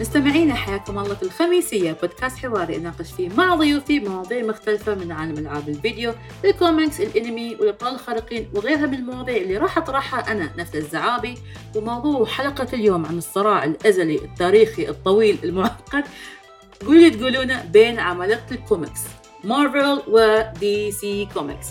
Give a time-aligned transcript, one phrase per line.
[0.00, 5.38] مستمعينا حياكم الله في الخميسية بودكاست حواري أناقش فيه مع ضيوفي مواضيع مختلفة من عالم
[5.38, 6.12] ألعاب الفيديو
[6.44, 11.34] الكوميكس الأنمي والأبطال الخارقين وغيرها من المواضيع اللي راح أطرحها أنا نفس الزعابي.
[11.76, 16.04] وموضوع حلقة اليوم عن الصراع الأزلي التاريخي الطويل المعقد.
[16.86, 19.00] قولوا تقولونه بين عمالقة الكوميكس
[19.44, 21.66] مارفل ودي سي كوميكس.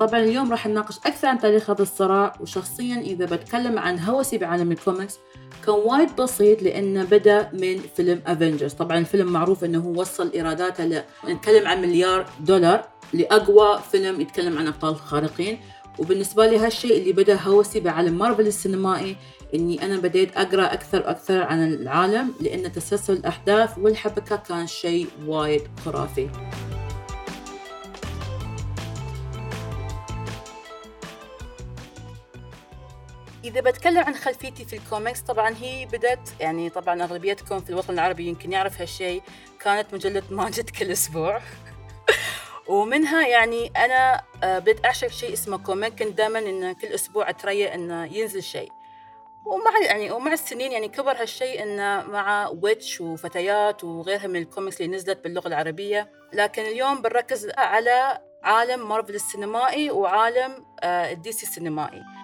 [0.00, 4.72] طبعا اليوم راح نناقش أكثر عن تاريخ هذا الصراع وشخصيا إذا بتكلم عن هوسي بعالم
[4.72, 5.18] الكوميكس
[5.66, 11.02] كان وايد بسيط لأنه بدأ من فيلم أفنجرز طبعا الفيلم معروف أنه وصل إيراداته ل...
[11.28, 15.58] نتكلم عن مليار دولار لأقوى فيلم يتكلم عن أبطال خارقين.
[15.98, 19.16] وبالنسبة لي هالشيء اللي بدأ هوسي بعالم مارفل السينمائي
[19.54, 25.62] إني أنا بديت أقرأ أكثر وأكثر عن العالم لأن تسلسل الأحداث والحبكة كان شيء وايد
[25.84, 26.28] خرافي.
[33.44, 38.26] إذا بتكلم عن خلفيتي في الكوميكس طبعا هي بدأت يعني طبعا أغلبيتكم في الوطن العربي
[38.26, 39.22] يمكن يعرف هالشيء
[39.60, 41.40] كانت مجلة ماجد كل أسبوع.
[42.68, 47.74] ومنها يعني أنا آه، بدأت أعشق شيء اسمه comic كنت دائما إن كل أسبوع أتريا
[47.74, 48.72] إنه ينزل شيء.
[49.44, 54.96] ومع يعني ومع السنين يعني كبر هالشيء انه مع ويتش وفتيات وغيرها من الكوميكس اللي
[54.96, 56.10] نزلت باللغة العربية.
[56.32, 62.19] لكن اليوم بنركز على عالم مارفل السينمائي وعالم آه، الدي سي السينمائي.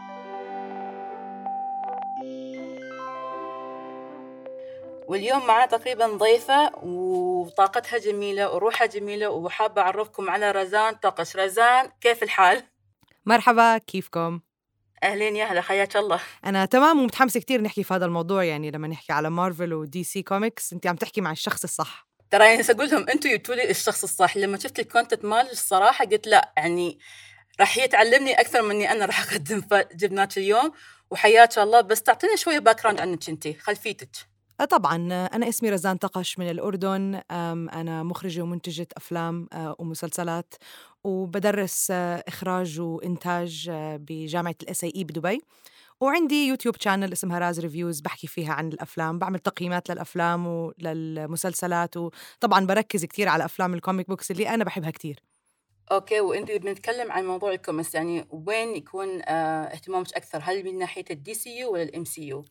[5.09, 11.37] واليوم معنا تقريبا ضيفة وطاقتها جميلة وروحها جميلة وحابة أعرفكم على رزان طقش.
[11.37, 12.63] رزان كيف الحال؟
[13.27, 14.41] مرحبا كيفكم؟
[15.03, 16.21] أهلين يا هلا حياك الله.
[16.45, 20.23] أنا تمام ومتحمسة كتير نحكي في هذا الموضوع يعني لما نحكي على مارفل ودي سي
[20.23, 22.07] كوميكس أنت عم تحكي مع الشخص الصح.
[22.31, 24.37] ترى يعني أقول لهم أنتم جبتوا لي الشخص الصح.
[24.37, 26.99] لما شفت ال content مال الصراحة قلت لا يعني
[27.61, 29.63] راح يتعلمني أكثر من إني أنا راح أقدم
[29.95, 30.73] جبنا اليوم
[31.11, 31.81] وحياك الله.
[31.81, 34.36] بس تعطيني شوية background عنك أنت خلفيتك.
[34.65, 37.21] طبعا أنا اسمي رزان طقش من الأردن.
[37.31, 40.55] أنا مخرجة ومنتجة أفلام أه، ومسلسلات
[41.05, 45.41] وبدرس أه، إخراج وإنتاج بجامعة ال SAE بدبي.
[46.01, 49.19] وعندي يوتيوب channel اسمها Raz Reviews بحكي فيها عن الأفلام.
[49.19, 54.91] بعمل تقييمات للأفلام وللمسلسلات وطبعا بركز كثير على أفلام ال comic books اللي أنا بحبها
[54.91, 55.21] كثير
[55.93, 61.35] أوكي وأنت بنتكلم عن موضوع الكوميكس يعني وين يكون اهتمامك أكثر؟ هل من ناحية ال
[61.35, 62.45] DCU ولا ال MCU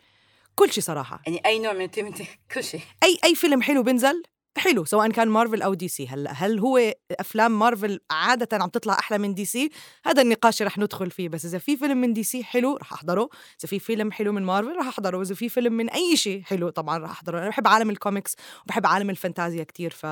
[0.55, 1.21] كل شيء صراحة.
[1.27, 2.13] يعني أي نوع من التيم
[2.53, 4.23] كل شيء أي أي فيلم حلو بنزل
[4.57, 6.07] حلو سواء كان مارفل أو دي سي.
[6.07, 9.69] هلا هل هو أفلام مارفل عادة عم تطلع أحلى من دي سي؟
[10.05, 13.29] هذا النقاش رح ندخل فيه بس إذا في فيلم من دي سي حلو رح أحضره.
[13.59, 15.17] إذا في فيلم حلو من مارفل رح أحضره.
[15.17, 17.39] واذا في فيلم من أي شيء حلو طبعا رح أحضره.
[17.39, 18.35] أنا بحب عالم الكوميكس
[18.65, 20.03] وبحب عالم الفانتازيا كتير ف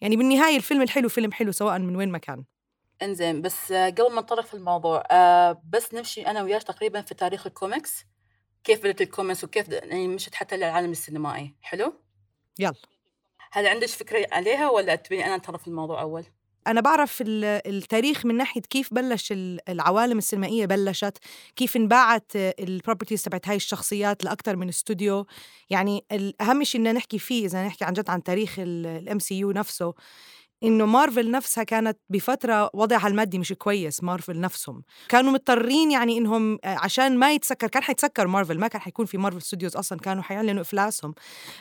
[0.00, 2.44] يعني بالنهاية الفيلم الحلو فيلم حلو سواء من وين ما كان.
[3.02, 7.46] إنزين بس قبل ما نطرق في الموضوع آه، بس نمشي أنا وياك تقريبا في تاريخ
[7.46, 8.04] الكوميكس.
[8.64, 11.92] كيف بدأت الكوميكس وكيف يعني مشت حتى للعالم السينمائي حلو؟
[12.58, 12.74] يلا
[13.50, 16.24] هل عندك فكرة عليها ولا تبيني أنا أتطرق في الموضوع أول؟
[16.66, 19.32] أنا بعرف التاريخ من ناحية كيف بلش
[19.68, 21.18] العوالم السينمائية بلشت
[21.56, 25.26] كيف انباعت ال properties تبعت هاي الشخصيات لأكثر من استوديو
[25.70, 29.94] يعني الأهم شيء إن نحكي فيه إذا نحكي عن جد عن تاريخ ال MCU نفسه
[30.62, 34.82] إنه مارفل نفسها كانت بفترة وضعها المادي مش كويس مارفل نفسهم.
[35.08, 39.18] كانوا مضطرين يعني إنهم آه، عشان ما يتسكر كان حيتسكر مارفل ما كان حيكون في
[39.18, 41.14] مارفل studios أصلا كانوا حيعلنوا إفلاسهم.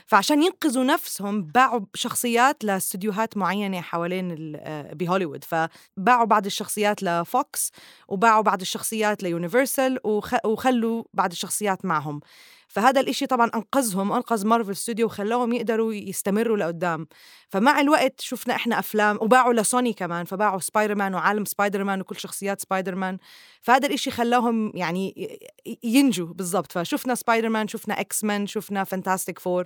[0.05, 5.43] فعشان ينقذوا نفسهم باعوا شخصيات لاستديوهات معينة حوالين آه، بهوليوود.
[5.43, 7.71] فباعوا بعض الشخصيات لفوكس
[8.07, 9.99] وباعوا بعض الشخصيات ليونيفرسال
[10.45, 12.19] وخلوا بعض الشخصيات معهم.
[12.67, 17.07] فهذا الإشي طبعا أنقذهم أنقذ مارفل ستوديو وخلاهم يقدروا يستمروا لقدام.
[17.49, 22.15] فمع الوقت شفنا إحنا أفلام وباعوا لسوني كمان فباعوا سبايدر مان وعالم سبايدر مان وكل
[22.15, 23.17] شخصيات سبايدر مان
[23.61, 25.39] فهذا الإشي خلاهم يعني
[25.83, 26.71] ينجوا بالضبط.
[26.71, 29.65] فشفنا سبايدر مان شفنا إكس مان شفنا فانتاستيك فور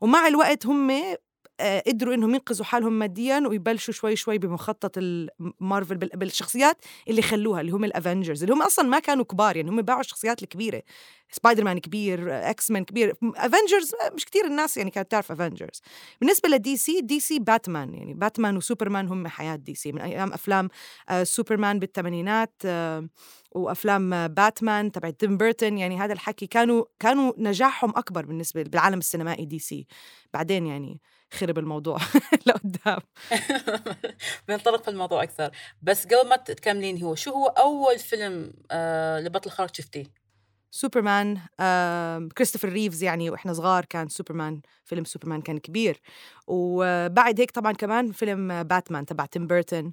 [0.00, 0.90] ومع الوقت هم
[1.60, 6.76] قدروا إنهم ينقذوا حالهم ماديا ويبلشوا شوي شوي بمخطط المارفل بالشخصيات
[7.08, 10.42] اللي خلوها اللي هم الأفنجرز اللي هم أصلا ما كانوا كبار يعني هم باعوا الشخصيات
[10.42, 10.82] الكبيرة.
[11.30, 15.82] سبايدر مان كبير إكس مان كبير أفنجرز مش كثير الناس يعني كانت تعرف أفنجرز.
[16.20, 20.32] بالنسبة لدي سي دي سي باتمان يعني باتمان وسوبرمان هم حياة دي سي من أيام
[20.32, 20.68] أفلام
[21.08, 23.08] آه، سوبرمان بالثمانينات آه،
[23.52, 29.44] وأفلام باتمان تبع تيم بيرتون يعني هذا الحكي كانوا كانوا نجاحهم أكبر بالنسبة بالعالم السينمائي
[29.44, 29.86] دي سي
[30.34, 31.00] بعدين يعني
[31.32, 31.98] خرب الموضوع
[32.46, 32.98] لقدام.
[34.48, 35.50] بنطلق في الموضوع أكثر.
[35.82, 40.04] بس قبل ما تكملين هو شو هو أول فيلم آه لبطل خارق شفتيه؟
[40.70, 46.00] سوبرمان آه، كريستوفر ريفز يعني وإحنا صغار كان سوبرمان فيلم سوبرمان كان كبير.
[46.46, 49.92] وبعد هيك طبعا كمان فيلم باتمان تبع تيم بيرتون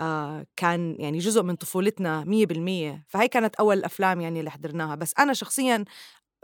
[0.00, 3.04] آه كان يعني جزء من طفولتنا مية بالمية.
[3.08, 4.94] فهي كانت أول الأفلام يعني اللي حضرناها.
[4.94, 5.84] بس أنا شخصيا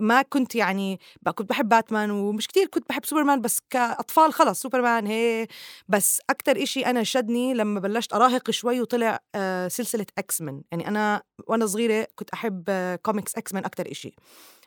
[0.00, 1.00] ما كنت يعني
[1.34, 5.46] كنت بحب باتمان ومش كتير كنت بحب سوبرمان بس كأطفال خلص سوبرمان هي
[5.88, 10.88] بس أكتر إشي أنا شدني لما بلشت أراهق شوي وطلع آه سلسلة إكس مان يعني
[10.88, 12.70] أنا وأنا صغيرة كنت أحب
[13.02, 14.14] كوميكس أكس من أكتر إشي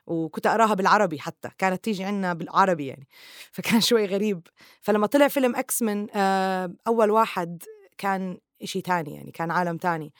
[0.07, 3.07] وكنت أقراها بالعربي حتى كانت تيجي عنا بالعربي يعني
[3.53, 4.47] فكان شوي غريب.
[4.81, 7.63] فلما طلع فيلم إكس مان آه أول واحد
[7.97, 10.13] كان إشي تاني يعني كان عالم تاني.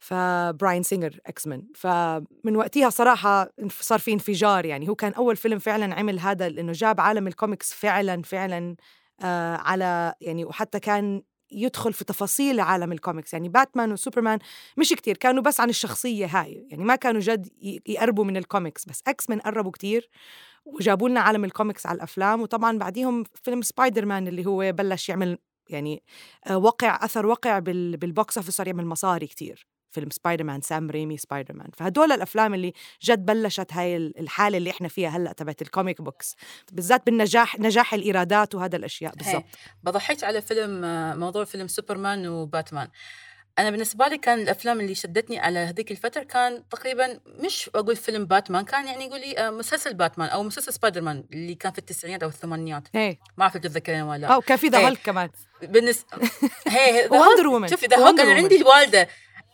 [0.00, 3.50] فبراين سينجر إكس مان فمن وقتها صراحة
[3.80, 4.88] صار في انفجار يعني.
[4.88, 8.76] هو كان أول فيلم فعلا عمل هذا لأنه جاب عالم الكوميكس فعلا فعلا
[9.22, 13.32] آه على يعني وحتى كان يدخل في تفاصيل عالم الكوميكس.
[13.32, 14.38] يعني باتمان وسوبرمان
[14.76, 16.66] مش كتير كانوا بس عن الشخصية هاي.
[16.70, 17.48] يعني ما كانوا جد
[17.86, 18.84] يقربوا من الكوميكس.
[18.86, 20.08] بس إكس مان قربوا كتير
[20.64, 22.40] وجابوا لنا عالم الكوميكس على الأفلام.
[22.42, 25.38] وطبعا بعديهم فيلم سبايدر مان اللي هو بلش يعمل
[25.70, 26.02] يعني
[26.46, 29.66] آه، وقع أثر وقع بال box office صار يعمل مصاري كتير.
[29.90, 32.72] فيلم سبايدر مان سام ريمي سبايدر مان فهدول الأفلام اللي
[33.02, 36.36] جد بلشت هاي الحالة اللي إحنا فيها هلأ تبعت ال comic books
[36.72, 39.44] بالذات بالنجاح نجاح الإيرادات وهذا الأشياء بالضبط.
[39.82, 40.80] بضحك على فيلم
[41.18, 42.88] موضوع فيلم سوبرمان وباتمان
[43.58, 48.24] أنا بالنسبة لي كان الأفلام اللي شدتني على هذيك الفترة كان تقريبا مش أقول فيلم
[48.24, 51.78] باتمان كان يعني يقول لي آه، مسلسل باتمان أو مسلسل سبايدر مان اللي كان في
[51.78, 52.88] التسعينات أو الثمانينات.
[52.94, 54.40] ما أعرف تتذكرين ولا لا.
[54.40, 55.30] كان في ذا هالك كمان.
[55.62, 56.08] بالنسبة
[56.68, 57.68] هي وندر وومن.
[57.68, 59.08] شوفي ذا هالك أنا عندي الوالدة.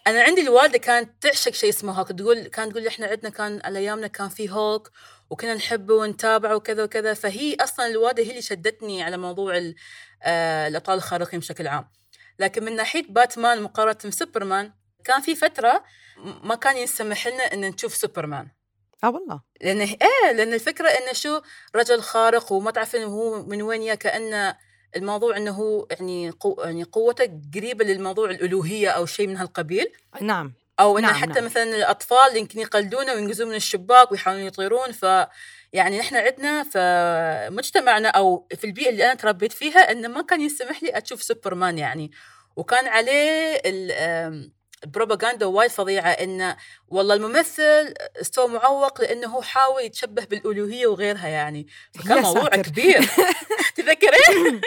[0.07, 2.13] أنا عندي الوالدة كانت تعشق شيء اسمه هالك.
[2.13, 4.91] تقول كانت تقول إحنا عندنا كان على أيامنا كان في هالك
[5.31, 7.15] وكنا نحبه ونتابعه وكذا وكذا.
[7.15, 9.73] فهي أصلا الوالدة هي اللي شدتني على موضوع
[10.23, 11.89] آه الابطال الخارقين بشكل عام.
[12.39, 14.73] لكن من ناحية باتمان مقارنة بسوبرمان
[15.05, 15.85] كان في فترة
[16.43, 18.49] ما كان يسمح لنا إن نشوف سوبرمان.
[19.05, 19.43] آه والله.
[19.61, 21.41] لأن إيه لأن الفكرة إنه شو؟
[21.77, 24.57] رجل خارق وما تعرفين هو من وين يا كأنه
[24.97, 29.93] الموضوع إنه هو يعني قو يعني قوته قريبة للموضوع الألوهية أو شيء من هالقبيل.
[30.21, 30.53] نعم.
[30.81, 31.45] أو إنه نعم حتى نعم.
[31.45, 34.93] مثلا الأطفال يمكن يقلدونه وينقزون من الشباك ويحاولون يطيرون.
[34.93, 35.07] ف
[35.73, 40.41] يعني نحن عندنا في مجتمعنا أو في البيئة اللي أنا تربيت فيها إنه ما كان
[40.41, 42.11] يسمح لي أشوف سوبرمان يعني.
[42.57, 43.61] وكان عليه
[44.85, 46.57] البروباغندا وايد فظيعة انه
[46.89, 51.67] والله الممثل استوى معوق لأنه هو حاول يتشبه بالألوهية وغيرها يعني.
[51.95, 53.09] فكان موضوع كبير.
[53.77, 54.61] تذكرين؟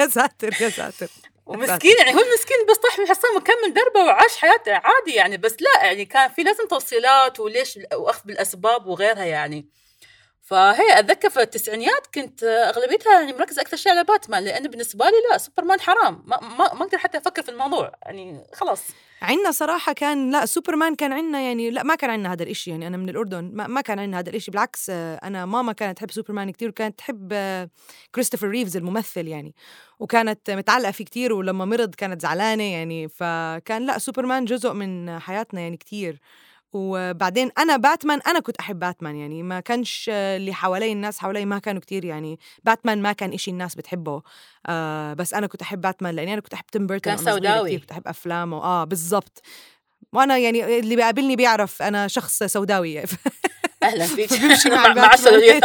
[0.00, 1.08] يا ساتر يا ساتر.
[1.46, 5.56] ومسكين يعني هو المسكين بس طاح من الحصان وكمل دربه وعاش حياته عادي يعني بس
[5.60, 9.68] لا يعني كان في لازم توصيلات وليش وأخذ بالأسباب وغيرها يعني.
[10.48, 15.12] فهي أتذكر في التسعينيات كنت أغلبيتها يعني مركزة أكثر شيء على باتمان لأنه بالنسبة لي
[15.32, 16.22] لا سوبرمان حرام.
[16.26, 18.82] ما ما, ما أقدر حتى أفكر في الموضوع يعني خلاص.
[19.22, 22.86] عندنا صراحة كان لا سوبرمان كان عندنا يعني لا ما كان عندنا هذا الإشي يعني
[22.86, 24.50] أنا من الأردن ما, ما كان عندنا هذا الإشي.
[24.50, 27.34] بالعكس أنا ماما كانت تحب سوبرمان كتير وكانت تحب
[28.14, 29.54] كريستوفر ريفز الممثل يعني
[29.98, 33.08] وكانت متعلقة فيه كتير ولما مرض كانت زعلانة يعني.
[33.08, 36.20] فكان لا سوبرمان جزء من حياتنا يعني كتير.
[36.72, 41.58] وبعدين أنا باتمان أنا كنت أحب باتمان يعني ما كانش اللي حوالي الناس حوالي ما
[41.58, 42.38] كانوا كتير يعني.
[42.64, 44.22] باتمان ما كان إشي الناس بتحبه.
[44.66, 47.78] آه بس أنا كنت أحب باتمان لأني أنا كنت أحب تيم بيرتون كان سوداوي.
[47.78, 48.56] كنت أحب أفلامه.
[48.56, 49.42] آه بالضبط.
[50.12, 53.02] وأنا يعني اللي بيقابلني بيعرف أنا شخص سوداوي.
[53.82, 54.32] أهلا فيك.
[54.42, 55.60] بيمشي مع مع ثانية.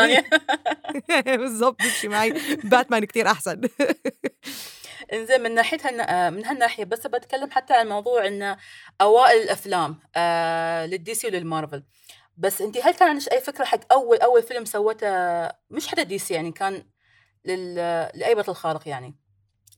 [1.38, 2.34] بالضبط بيمشي معي.
[2.64, 3.62] باتمان كتير أحسن.
[5.14, 8.58] إنزين من ناحيتها من هالناحية بس بتكلم حتى عن موضوع انه
[9.02, 11.84] أوائل الأفلام آه للدي سي وللمارفل
[12.38, 15.08] بس انت هل كان عندك أي فكرة حق أول أول فيلم سوته
[15.70, 16.86] مش حتى دي سي يعني كان
[17.46, 17.76] لل
[18.16, 19.16] لأي بطل خارق يعني.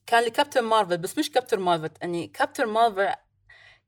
[0.08, 3.14] كان لكابتن مارفل بس مش كابتن مارفل يعني كابتن مارفل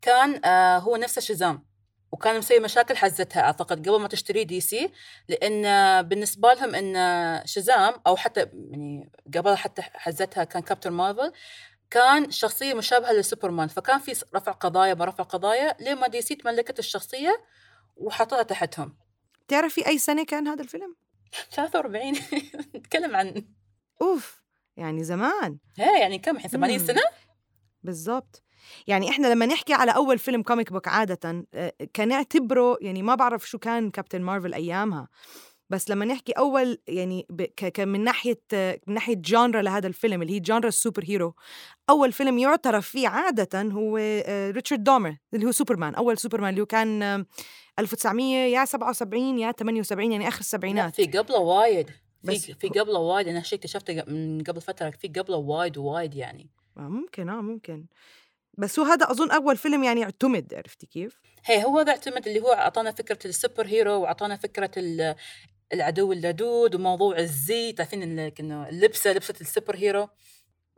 [0.01, 1.67] كان آه هو نفسه شزام.
[2.11, 4.91] وكان مسوي مشاكل حزتها أعتقد قبل ما تشتري دي سي
[5.27, 5.63] لأن
[6.01, 11.31] بالنسبة لهم إن شزام أو حتى يعني قبل حتى حزتها كان كابتن مارفل
[11.89, 17.43] كان شخصية مشابهة لسوبرمان فكان في رفع قضايا برفع قضايا لما دي سي تملكت الشخصية
[17.97, 18.97] وحطها تحتهم.
[19.47, 20.95] تعرفي أي سنة كان هذا الفيلم؟
[21.55, 22.13] 43
[22.75, 23.45] نتكلم عن
[24.01, 24.43] أوف
[24.77, 25.57] يعني زمان.
[25.79, 27.01] إيه يعني كم؟ الحين 80 سنة؟
[27.83, 28.43] بالضبط.
[28.87, 33.15] يعني إحنا لما نحكي على أول فيلم comic book عادة آه، كان نعتبره يعني ما
[33.15, 35.07] بعرف شو كان كابتن مارفل أيامها.
[35.69, 38.41] بس لما نحكي أول يعني ك من ناحية
[38.87, 41.35] من ناحية genre لهذا الفيلم اللي هي genre ال superhero
[41.89, 43.97] أول فيلم يعترف فيه عادة هو
[44.51, 45.95] ريتشارد دونر اللي هو سوبرمان.
[45.95, 47.25] أول سوبرمان اللي هو كان
[47.79, 50.95] 1900 يا 77 يا 78 يعني آخر السبعينات.
[50.95, 51.89] في قبله وايد.
[52.25, 53.27] في في قبله وايد.
[53.27, 56.49] أنا شيء اكتشفته من قبل فترة في قبله وايد وايد يعني.
[56.77, 57.85] آه، ممكن آه ممكن.
[58.57, 62.39] بس هو هذا أظن أول فيلم يعني اعتمد عرفتي كيف؟ هي هو هذا اعتمد اللي
[62.39, 64.71] هو أعطانا فكرة ال superhero وأعطانا فكرة
[65.73, 68.03] العدو اللدود وموضوع الزي تعرفين
[68.39, 70.09] إنه اللبسة لبسة ال superhero.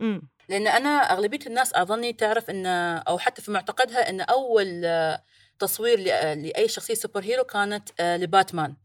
[0.01, 2.65] امم لأن أنا أغلبية الناس أظني تعرف إن
[3.07, 4.85] أو حتى في معتقدها إن أول
[5.59, 5.99] تصوير
[6.35, 8.75] لأي شخصية superhero كانت آه، لباتمان.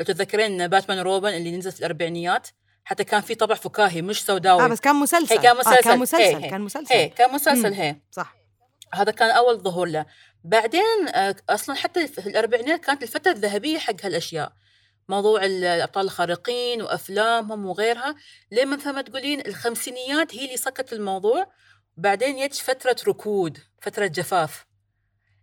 [0.00, 2.48] لو تتذكرين باتمان روبن اللي نزل في الأربعينيات؟
[2.84, 4.62] حتى كان في طبع فكاهي مش سوداوي.
[4.64, 5.34] آه بس كان مسلسل.
[5.34, 5.80] هي كان آه مسلسل.
[5.82, 6.22] كان مسلسل.
[6.22, 6.50] هي- هي.
[6.50, 6.94] كان مسلسل.
[6.94, 7.72] هي كان مسلسل.
[7.74, 8.34] هي صح.
[8.94, 10.06] هذا كان أول ظهور له.
[10.44, 14.52] بعدين آه، أصلا حتى في الأربعينات كانت الفترة الذهبية حق هالأشياء.
[15.08, 18.14] موضوع ال- الأبطال الخارقين وأفلامهم وغيرها
[18.52, 21.46] لين مثل ما تقولين الخمسينيات هي اللي سكت الموضوع.
[21.96, 24.66] بعدين يجي فترة ركود فترة جفاف.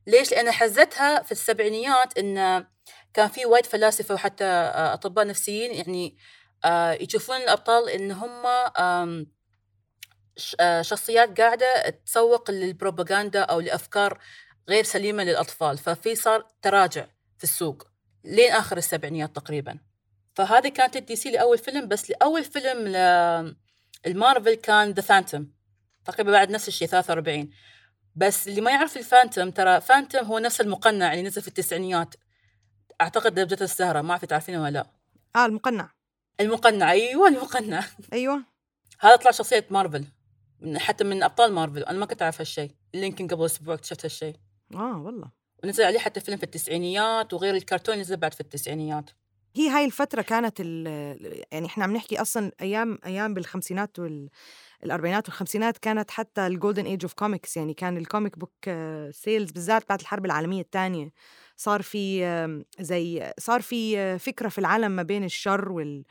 [0.08, 2.66] ليش؟ لأن حزتها في السبعينيات إن
[3.14, 6.18] كان في وايد فلاسفة وحتى آه، أطباء نفسيين يعني
[6.66, 8.46] آه، يشوفون الأبطال إن هم
[8.78, 9.26] آه،
[10.82, 14.20] شخصيات قاعدة تسوق للبروباغندا أو لأفكار
[14.70, 15.78] غير سليمة للأطفال.
[15.78, 17.06] ففي صار تراجع
[17.38, 17.88] في السوق
[18.24, 19.78] لين آخر السبعينيات تقريبا.
[20.36, 22.96] فهذه كانت الدي سي لأول فيلم بس لأول فيلم
[24.06, 25.52] المارفل كان The Phantom
[26.06, 27.50] تقريبا بعد نفس الشيء 43
[28.16, 32.16] بس اللي ما يعرف الفانتوم ترى فانتوم هو نفس المقنع اللي نزل في التسعينيات.
[33.02, 34.88] أعتقد درجة السهرة ما أعرف تعرفينه ولا لا.
[35.36, 35.90] آه المقنع.
[36.40, 37.84] المقنع أيوه المقنع.
[38.14, 38.44] أيوه.
[39.00, 40.06] هذا طلع شخصية مارفل.
[40.60, 41.84] من- حتى من أبطال مارفل.
[41.84, 44.36] أنا ما كنت أعرف هالشيء اللي يمكن قبل أسبوع اكتشفت هالشيء
[44.74, 45.32] آه والله.
[45.64, 49.10] ونزل عليه حتى فيلم في التسعينيات وغير الكرتون نزل بعد في التسعينيات.
[49.56, 55.78] هي هاي الفترة كانت ال- يعني إحنا عم نحكي أصلا أيام أيام بالخمسينات والاربعينات والخمسينات
[55.78, 58.70] كانت حتى ال golden age of comics يعني كان ال comic book
[59.12, 61.12] sales بالذات بعد الحرب العالمية الثانية.
[61.62, 66.04] صار في آم، زي صار في آه، فكرة في العالم ما بين الشر وال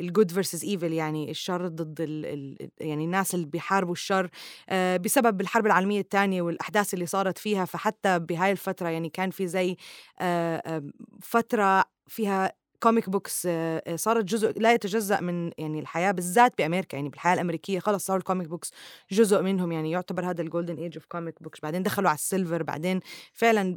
[0.00, 4.28] ال good versus evil يعني الشر ضد ال ال يعني الناس اللي بيحاربوا الشر
[4.68, 7.64] آه، بسبب الحرب العالمية الثانية والأحداث اللي صارت فيها.
[7.64, 9.76] فحتى بهاي الفترة يعني كان في زي
[10.20, 10.82] آه، آه،
[11.22, 16.96] فترة فيها comic books آه، آه، صارت جزء لا يتجزأ من يعني الحياة بالذات بأمريكا
[16.96, 18.70] يعني بالحياة الأمريكية خلص صاروا ال comic books
[19.10, 22.23] جزء منهم يعني يعتبر هذا ال golden age of comic books بعدين دخلوا على ال
[22.23, 23.00] silver بعدين
[23.32, 23.74] فعلا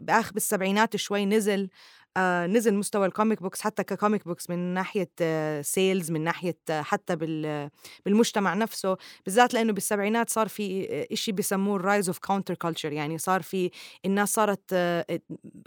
[0.00, 1.68] بآخر بالسبعينات شوي نزل.
[2.16, 6.24] آه نزل مستوى ال comic books حتى ك comic books من ناحية آه sales من
[6.24, 7.70] ناحية آه حتى بال
[8.04, 13.18] بالمجتمع نفسه بالذات لأنه بالسبعينات صار في آه، إشي بيسموه ال rise of counterculture يعني
[13.18, 13.70] صار في
[14.04, 15.06] الناس صارت آه،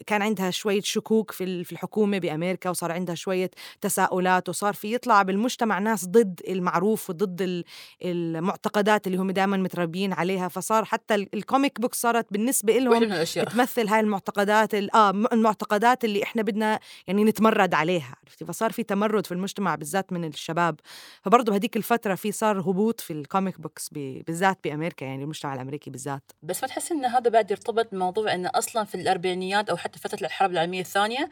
[0.07, 3.51] كان عندها شوية شكوك في في الحكومة بأمريكا وصار عندها شوية
[3.81, 7.63] تساؤلات وصار في يطلع بالمجتمع ناس ضد المعروف وضد ال-
[8.05, 13.05] المعتقدات اللي هم دائما متربيين عليها فصار حتى ال- ال comic book صارت بالنسبة واحدة
[13.05, 13.13] لهم
[13.45, 18.83] تمثل هاي المعتقدات ال- آه المعتقدات اللي إحنا بدنا يعني نتمرد عليها عرفتي؟ فصار في
[18.83, 20.79] تمرد في المجتمع بالذات من الشباب.
[21.23, 25.89] فبرضه هديك الفترة في صار هبوط في ال comic books بالذات بأمريكا يعني المجتمع الأمريكي
[25.89, 26.31] بالذات.
[26.43, 30.25] بس ما تحس إن هذا بعد يرتبط بموضوع ان أصلا في الأربعينيات أو حتى فترة
[30.25, 31.29] الحرب العالمية الثانية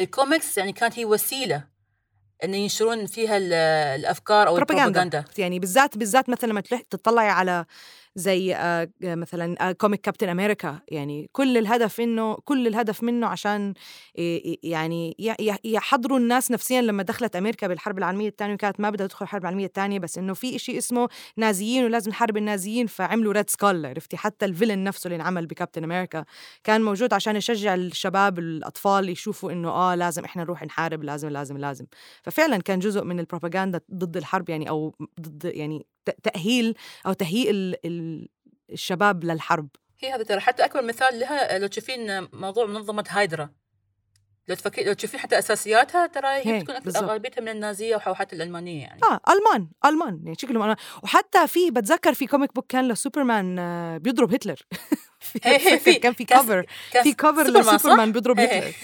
[0.00, 1.64] الكوميكس يعني كانت هي وسيلة
[2.44, 3.52] ان ينشرون فيها ال-
[4.00, 5.24] الأفكار أو البروباغندا.
[5.38, 7.64] يعني بالذات بالذات مثلا لما تطلعي على
[8.16, 13.26] زي آه، آه، مثلا آه، comic كابتن أمريكا يعني كل الهدف إنه كل الهدف منه
[13.26, 13.74] عشان
[14.18, 15.16] ي- ي- يعني
[15.64, 19.66] يحضروا الناس نفسيا لما دخلت أمريكا بالحرب العالمية الثانية وكانت ما بدها تدخل الحرب العالمية
[19.66, 24.44] الثانية بس إنه في إشي اسمه نازيين ولازم نحارب النازيين فعملوا ريد سكال عرفتي؟ حتى
[24.46, 26.24] ال villain نفسه اللي انعمل بكابتن أمريكا
[26.64, 31.58] كان موجود عشان يشجع الشباب الأطفال يشوفوا إنه آه لازم إحنا نروح نحارب لازم لازم
[31.58, 31.86] لازم.
[32.22, 35.86] ففعلا كان جزء من البروباغندا ضد الحرب يعني أو ضد يعني
[36.22, 36.74] تأهيل
[37.06, 38.28] أو تهيئ ال- ال-
[38.72, 39.68] الشباب للحرب.
[40.00, 43.50] هي هذا ترى حتى أكبر مثال لها لو تشوفين موضوع منظمة هايدرا.
[44.48, 46.96] لو تفكر لو تشوفين حتى أساسياتها ترى هي بتكون.
[46.96, 49.00] أغلبيتها من النازية أو حتى الألمانية يعني.
[49.02, 50.20] آه ألمان ألمان.
[50.24, 50.76] يعني شكلهم ألمان.
[51.02, 54.56] وحتى في بتذكر في comic book كان لسوبرمان آه، بيضرب هتلر.
[55.20, 55.38] في-
[55.94, 56.66] كان في cover
[57.02, 58.74] في cover؟ لسوبرمان بيضرب هتلر.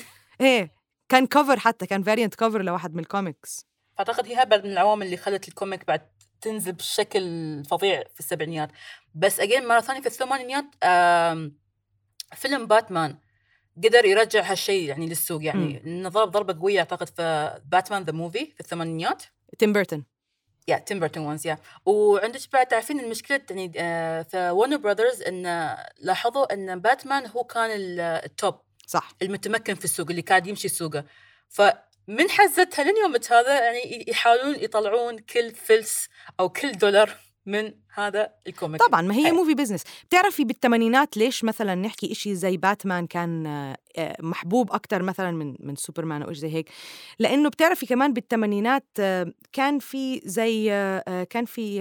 [0.40, 0.72] إيه
[1.08, 5.16] كان cover حتى كان variant cover لواحد من الكوميكس فأعتقد هي بعد من العوامل اللي
[5.16, 6.00] خلت ال comic بعد
[6.40, 7.22] تنزل بشكل
[7.64, 8.70] فظيع في السبعينيات.
[9.14, 10.64] بس اجين مرة ثانية في الثمانينيات
[12.34, 13.18] فيلم باتمان
[13.84, 15.44] قدر يرجع هالشيء يعني للسوق.
[15.44, 19.22] يعني إنه ضرب ضربة قوية أعتقد في باتمان the movie في الثمانينات
[19.58, 20.04] تيم بيرتون
[20.68, 25.76] يا تيم بيرتون وانز يا وعندك بعد تعرفين المشكلة يعني آه، في ورنر براذرز إن
[25.98, 28.54] لاحظوا إن باتمان هو كان ال- ال top
[28.86, 29.12] صح.
[29.22, 31.04] المتمكن في السوق اللي قاعد يمشي سوقه.
[32.06, 36.08] فمن حزتها لين يومك هذا يعني يحاولون يطلعون كل فلس
[36.40, 37.10] أو كل دولار
[37.46, 39.32] من هذا ال comic طبعا ما هي.
[39.32, 43.76] movie business بتعرفي بالثمانينات ليش مثلا نحكي إشي زي باتمان كان آه،
[44.20, 46.68] محبوب أكثر مثلا من من سوبرمان أو زي هيك.
[47.18, 50.68] لأنه بتعرفي كمان بالثمانينات آه، كان في زي
[51.30, 51.80] كان في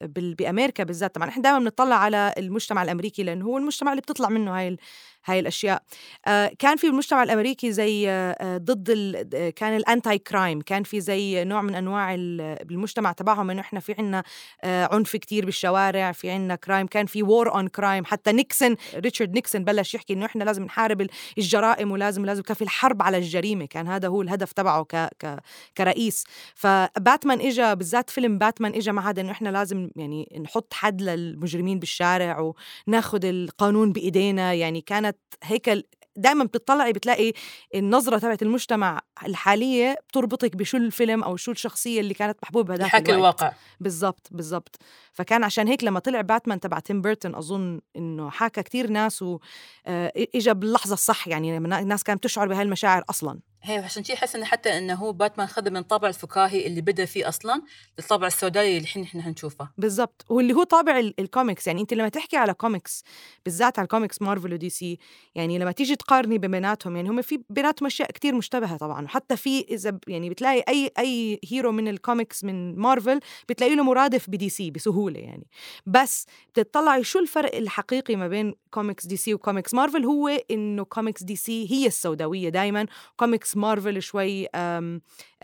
[0.00, 1.28] بأمريكا بالذات طبعا.
[1.28, 4.76] إحنا دائما بنطلع على المجتمع الأمريكي لأنه هو المجتمع اللي بتطلع منه هاي
[5.24, 5.82] هاي الأشياء.
[6.26, 11.44] آه كان في المجتمع الأمريكي زي آه ضد ال كان ال anti-crime كان في زي
[11.44, 14.22] نوع من أنواع المجتمع تبعهم إنه إحنا في عنا
[14.64, 19.34] آه عنف كتير بالشوارع في عنا crime كان في war on crime حتى نيكسون ريتشارد
[19.34, 21.06] نيكسون بلش يحكي إنه إحنا لازم نحارب
[21.40, 23.66] الجرائم ولازم لازم كان في الحرب على الجريمة.
[23.66, 25.40] كان هذا هو الهدف تبعه ك ك
[25.76, 26.24] كرئيس.
[26.54, 31.78] فباتمان اجى بالذات فيلم باتمان اجى مع هذا إنه إحنا لازم يعني نحط حد للمجرمين
[31.78, 32.52] بالشارع
[32.88, 34.54] وناخذ القانون بإيدينا.
[34.54, 35.68] يعني كانت هيك
[36.16, 37.32] دائما بتطلعي بتلاقي
[37.74, 43.10] النظرة تبعت المجتمع الحالية بتربطك بشو الفيلم أو شو الشخصية اللي كانت محبوبة بهذاك الوقت.
[43.10, 43.52] الواقع.
[43.80, 44.76] بالضبط بالضبط.
[45.12, 50.52] فكان عشان هيك لما طلع باتمان تبع تيم بيرتون أظن إنه حاكى كتير ناس واجا
[50.52, 53.40] باللحظة الصح يعني الناس كانت تشعر بهاي المشاعر أصلا.
[53.62, 57.04] هي عشان شي حس انه حتى إنه هو باتمان خذ من الطابع الفكاهي اللي بدأ
[57.04, 57.62] فيه أصلا
[57.98, 60.24] للطابع السوداوي اللي الحين إحنا حنشوفه بالضبط.
[60.28, 63.04] واللي هو طابع الكوميكس يعني أنت لما تحكي على كوميكس
[63.44, 64.98] بالذات على الكوميكس مارفل ودي سي
[65.34, 69.04] يعني لما تيجي تقارني بيناتهم يعني هم في بيناتهم أشياء كتير متشابهة طبعا.
[69.04, 74.30] وحتى في إذا يعني بتلاقي اي أي hero من الكوميكس من مارفل بتلاقي له مرادف
[74.30, 75.46] بدي سي بسهولة يعني.
[75.86, 76.26] بس
[76.56, 81.36] بتطلعي شو الفرق الحقيقي ما بين كوميكس دي سي وكوميكس مارفل هو إنه كوميكس دي
[81.36, 82.86] سي هي السوداوية دائما
[83.16, 84.48] كوميكس مارفل شوي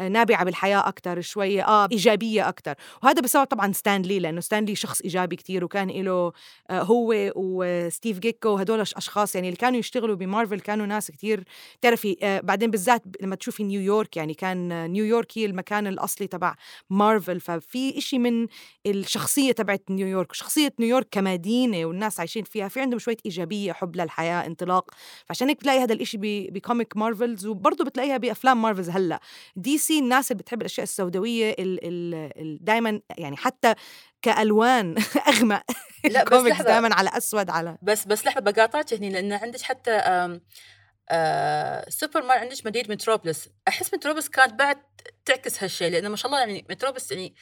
[0.00, 4.74] نابضة بالحياة أكثر شوي آه إيجابية أكثر وهذا بسبب طبعا ستان لي لأنه ستان لي
[4.74, 6.32] شخص إيجابي كتير وكان له
[6.70, 11.44] آه هو وستيف ديتكو هدول أشخاص يعني اللي كانوا يشتغلوا بمارفل كانوا ناس كتير
[11.80, 16.54] بتعرفي آه بعدين بالذات لما تشوفي نيويورك يعني كان نيويورك هي المكان الأصلي تبع
[16.90, 18.46] مارفل ففي إشي من
[18.86, 24.46] الشخصية تبعت نيويورك شخصية نيويورك كمدينة والناس عايشين فيها في عندهم شوية إيجابية حب للحياة
[24.46, 24.90] انطلاق.
[25.26, 26.18] فعشان هيك بتلاقي هذا الإشي
[26.50, 29.20] ب comic مارفلز وبرضه بتلاقيها بأفلام مارفلز هلأ.
[29.56, 31.78] دي سي الناس اللي بتحب الأشياء السوداوية ال
[32.36, 33.74] ال دائما يعني حتى
[34.22, 34.94] كألوان
[35.28, 35.62] أغمق.
[36.04, 40.40] لا الكوميكس دائما على أسود على بس بس لحظة بقاطعك هني لأن عندك حتى آم
[41.10, 44.78] آه سوبر مان عندك مدينة متروبوليس أحس متروبوليس كانت بعد
[45.24, 47.34] تعكس هالشيء لأنه ما شاء الله يعني متروبوليس يعني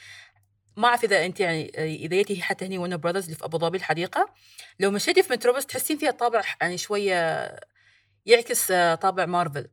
[0.76, 3.78] ما أعرف إذا أنت يعني إذا جيتي حتى هني وورنر براذرز اللي في أبو ظبي
[3.78, 4.34] الحديقة
[4.80, 7.48] لو مشيتي في متروبوليس تحسين فيها طابع يعني شوية
[8.26, 9.68] يعكس آه، طابع مارفل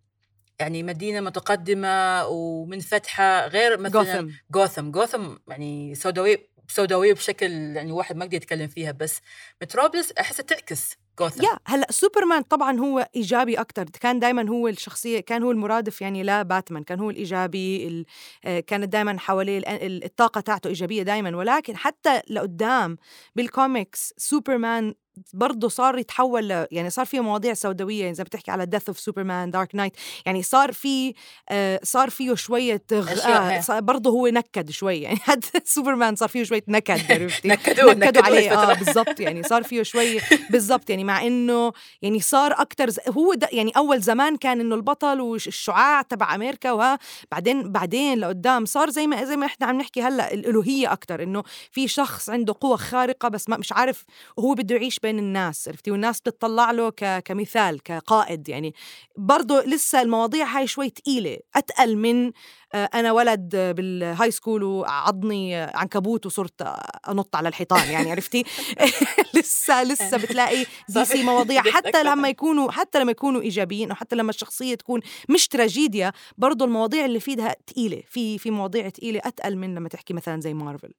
[0.59, 4.29] يعني مدينة متقدمة ومنفتحة غير مثلا جوثم.
[4.51, 4.91] جوثم.
[4.91, 9.19] جوثم يعني سوداوية سوداوية بشكل يعني واحد ما يقدر يتكلم فيها بس
[9.61, 11.43] متروبوليس أحسها تعكس جوثم.
[11.43, 16.23] يا هلا سوبرمان طبعا هو إيجابي أكثر كان دائما هو الشخصية كان هو المرادف يعني
[16.23, 18.05] لا باتمان كان هو الإيجابي
[18.45, 19.61] آه، كانت دائما حواليه
[20.05, 22.97] الطاقة تاعته إيجابية دائما ولكن حتى لقدام
[23.35, 24.93] بالكوميكس سوبرمان
[25.33, 28.99] برضه صار يتحول يعني صار في مواضيع سوداوية يعني زي ما بتحكي على Death of
[28.99, 29.93] Superman Dark Knight
[30.25, 31.13] يعني صار في
[31.49, 36.63] آه صار فيه شوية آه برضه هو نكد شوي يعني حد سوبرمان صار فيه شوية
[36.67, 41.73] نكد عرفتي؟ نكدوه نكدوا عليه آه بالضبط يعني صار فيه شوي بالضبط يعني مع إنه
[42.01, 46.99] يعني صار أكثر هو يعني أول زمان كان إنه البطل والشعاع تبع أمريكا وها
[47.31, 51.43] بعدين بعدين لقدام صار زي ما زي ما إحنا عم نحكي هلأ الألوهية أكثر إنه
[51.71, 54.05] في شخص عنده قوة خارقة بس ما مش عارف
[54.37, 57.23] وهو بده يعيش بين الناس عرفتي؟ والناس بتطلع له ك...
[57.25, 58.73] كمثال كقائد يعني.
[59.17, 61.37] برضه لسه المواضيع هاي شوي تقيلة.
[61.55, 62.31] أتقل من
[62.73, 66.61] آه، أنا ولد بال high school وعضني عنكبوت وصرت
[67.09, 68.43] أنط على الحيطان يعني عرفتي؟
[69.35, 71.61] لسه لسه بتلاقي دي سي مواضيع.
[71.61, 76.65] حتى لما يكونوا حتى لما يكونوا إيجابيين أو حتى لما الشخصية تكون مش تراجيديا برضه
[76.65, 78.03] المواضيع اللي فيها تقيلة.
[78.09, 80.93] في في مواضيع تقيلة أتقل من لما تحكي مثلا زي مارفل.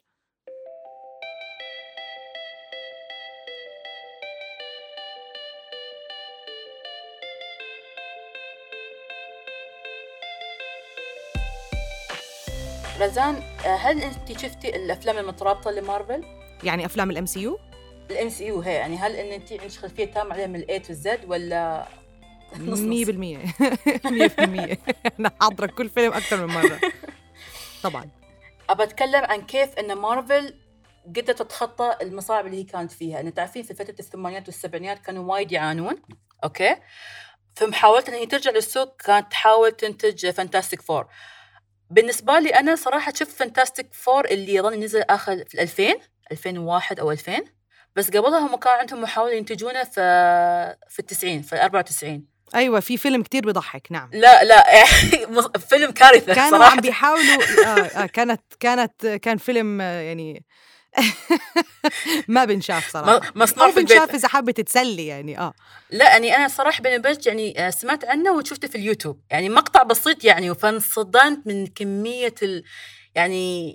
[13.03, 16.25] رزان هل انت شفتي الأفلام المترابطة لمارفل؟
[16.65, 17.59] يعني أفلام الام سي يو؟
[18.11, 20.84] الام سي يو هي يعني هل إن أنت عندك خلفية تامة عليها من ال A
[20.84, 21.87] to Z ولا
[22.53, 22.59] 100% 100%
[25.21, 26.81] أنا حاضرة كل فيلم أكثر من مرة
[27.83, 28.09] طبعا
[28.71, 30.55] أبى أتكلم عن كيف إن مارفل
[31.07, 35.53] قدرت تتخطى المصاعب اللي هي كانت فيها، انه تعرفين في فترة الثمانينات والسبعينات كانوا وايد
[35.53, 36.03] يعانون،
[36.45, 36.77] أوكي؟
[37.55, 41.07] في محاولة إن هي ترجع للسوق كانت تحاول تنتج Fantastic Four.
[41.93, 45.95] بالنسبة لي أنا صراحة شفت Fantastic Four اللي يظل نزل آخر في 2000
[46.33, 47.33] 2001 أو 2000
[47.97, 49.93] بس قبلها هم كان عندهم محاولة ينتجونه في
[50.89, 52.25] في التسعين في 94
[52.55, 54.65] أيوه في فيلم كتير بضحك نعم لا لا
[55.71, 56.73] فيلم كارثة كانوا صراحة.
[56.73, 57.69] عم بيحاولوا آه
[58.03, 60.45] آه كانت كانت كان فيلم آه يعني
[62.29, 63.33] ما بنشاف صراحة.
[63.35, 65.55] مصنوع أو بنشاف إذا حابة تتسلي يعني آه.
[65.91, 69.21] لا يعني أنا صراحة بيني وبينك يعني آه، سمعت عنه وشفته في اليوتيوب.
[69.31, 72.65] يعني مقطع بسيط يعني فانصدمت من كمية ال
[73.15, 73.75] يعني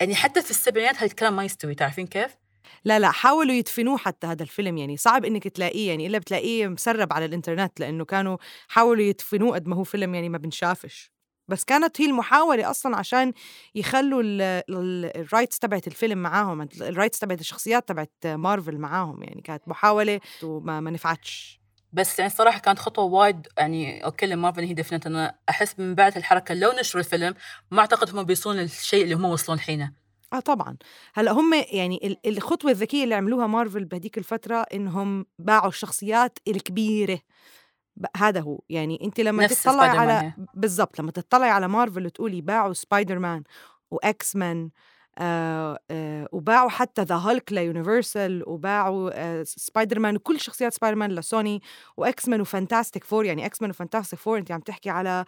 [0.00, 2.30] يعني حتى في السبعينات هالكلام ما يستوي تعرفين كيف؟
[2.84, 4.96] لا لا حاولوا يدفنوه حتى هذا الفيلم يعني.
[4.96, 8.36] صعب إنك تلاقيه يعني إلا بتلاقيه مسرب على الإنترنت لأنه كانوا
[8.68, 11.17] حاولوا يدفنوه قد ما هو فيلم يعني ما بنشافش.
[11.48, 13.32] بس كانت هي المحاولة أصلا عشان
[13.74, 19.68] يخلوا ال rights تبعت الفيلم معاهم ال rights تبعت الشخصيات تبعت مارفل معاهم يعني كانت
[19.68, 21.60] محاولة وما ما نفعتش.
[21.92, 26.16] بس يعني صراحة كانت خطوة وايد يعني أوكي مارفل هي دفنت أنا أحس من بعد
[26.16, 27.34] الحركة لو نشروا الفيلم
[27.70, 29.92] ما أعتقد هم بيوصلون للشيء اللي هم وصلون الحين
[30.32, 30.76] آه طبعا.
[31.14, 37.20] هلأ هم يعني الخطوة الذكية اللي عملوها مارفل بهديك الفترة إنهم باعوا الشخصيات الكبيرة.
[38.16, 38.60] هذا هو.
[38.68, 43.42] يعني انت لما تطلعي على بالضبط لما تطلعي على مارفل وتقولي باعوا سبايدر مان
[43.90, 44.70] و X-Men
[45.18, 51.12] آه آه وباعوا حتى The Hulk ليونيفرسال وباعوا آه سبايدر مان وكل شخصيات سبايدر مان
[51.12, 51.62] لسوني
[51.96, 55.24] و X-Men و Fantastic Four يعني X-Men و Fantastic Four انت عم تحكي على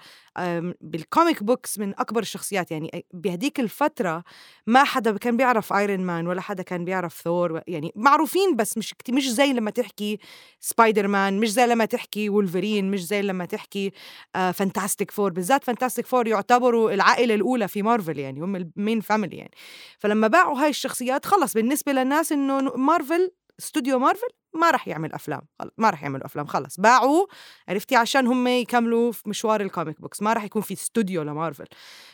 [0.80, 4.24] بال comic books من أكبر الشخصيات يعني بهديك الفترة
[4.66, 8.94] ما حدا كان بيعرف ايرون مان ولا حدا كان بيعرف ثور يعني معروفين بس مش
[9.10, 10.18] مش زي لما تحكي
[10.60, 13.92] سبايدر مان مش زي لما تحكي وولفرين مش زي لما تحكي
[14.34, 19.36] Fantastic Four بالذات Fantastic Four يعتبروا العائلة الأولى في مارفل يعني هم ال main family
[19.36, 19.50] يعني.
[19.98, 23.30] فلما باعوا هاي الشخصيات خلص بالنسبة للناس إنه مارفل
[23.62, 25.40] استوديو مارفل ما راح يعمل أفلام
[25.78, 27.26] ما راح يعملوا أفلام خلص باعوا
[27.68, 31.22] عرفتي عشان هم يكملوا في مشوار ال comic book س ما راح يكون في استوديو
[31.22, 31.66] لمارفل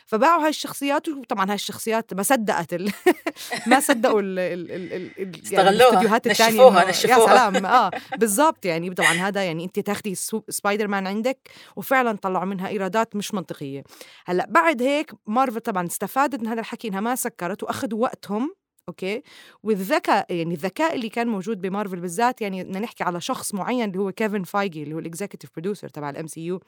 [0.05, 2.91] فباعوا هاي الشخصيات وطبعا هاي الشخصيات ما صدقت ال...
[3.67, 4.39] ما صدقوا ال...
[4.39, 4.71] ال...
[4.71, 4.93] ال...
[5.19, 5.53] ال...
[5.53, 10.15] يعني الاستوديوهات الثانية نشفوها نشفوها يا سلام آه بالضبط يعني طبعا هذا يعني أنت تاخذي
[10.49, 13.83] سبايدر مان عندك وفعلا طلعوا منها إيرادات مش منطقية.
[14.25, 18.55] هلأ بعد هيك مارفل طبعا استفادت من هذا الحكي إنها ما سكرت وأخذوا وقتهم
[18.89, 19.23] أوكي؟
[19.63, 23.99] والذكاء يعني الذكاء اللي كان موجود بمارفل بالذات يعني بدنا نحكي على شخص معين اللي
[23.99, 26.59] هو كيفن فايجي اللي هو ال executive producer تبع ال MCU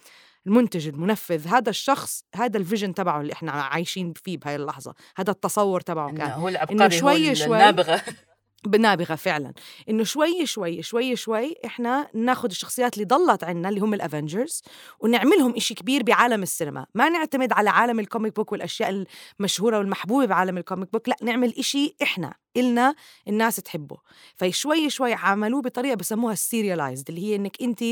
[0.48, 1.48] المنتج المنفذ.
[1.48, 4.94] هذا الشخص هذا ال vision تبعه اللي إحنا عايشين فيه بهاي اللحظة.
[5.18, 6.32] هذا التصور تبعه كان.
[6.32, 8.02] هو العبقري إنه شوي هو شوي النابغة.
[8.66, 9.54] بنابغة فعلا.
[9.90, 14.64] إنه شوي شوي شوي شوي إحنا ناخذ الشخصيات اللي ضلت عنا اللي هم ال Avengers
[15.00, 16.86] ونعملهم إشي كبير بعالم السينما.
[16.96, 19.06] ما نعتمد على عالم ال comic book والأشياء
[19.40, 22.34] المشهورة والمحبوبة بعالم ال comic book لا نعمل إشي إحنا.
[22.58, 22.96] إلنا
[23.28, 23.98] الناس تحبه.
[24.36, 27.84] فشوي شوي عملوه بطريقة بسموها ال serialized اللي هي إنك انت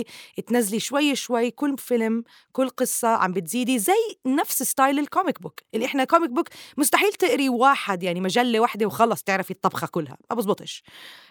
[0.48, 3.94] تنزلي شوي شوي كل فيلم كل قصة عم بتزيدي زي
[4.26, 8.86] نفس ستايل ال comic book اللي إحنا comic book مستحيل تقري واحد يعني مجلة واحدة
[8.86, 10.84] وخلص تعرفي الطبخة كلها ما بزبطش.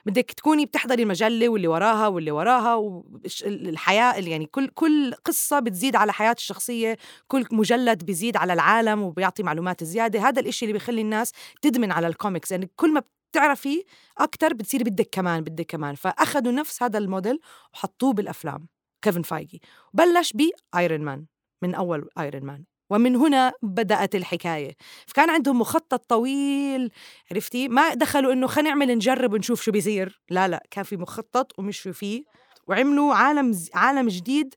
[0.06, 6.12] بدك تكوني بتحضري المجلة واللي وراها واللي وراها والحياة يعني كل كل قصة بتزيد على
[6.12, 6.96] حياة الشخصية
[7.28, 10.20] كل مجلد بيزيد على العالم وبيعطي معلومات زيادة.
[10.28, 13.02] هذا الإشي اللي بيخلي الناس تدمن على الكوميكس يعني كل ما
[13.36, 13.84] بتعرفي
[14.18, 15.94] أكثر بتصيري بدك كمان بدك كمان.
[15.94, 17.38] فاخذوا نفس هذا الموديل
[17.74, 18.68] وحطوه بالأفلام.
[19.02, 19.62] كيفن فايجي.
[19.94, 21.26] بلش ب Iron Man
[21.62, 24.76] من أول Iron Man ومن هنا بدأت الحكاية.
[25.06, 26.90] فكان عندهم مخطط طويل
[27.30, 30.20] عرفتي؟ ما دخلوا إنه خلينا نعمل نجرب ونشوف شو بيصير.
[30.30, 32.24] لا لا كان في مخطط ومشوا فيه.
[32.66, 34.54] وعملوا عالم عالم جديد.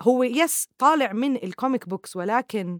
[0.00, 2.78] هو yes طالع من ال comic books ولكن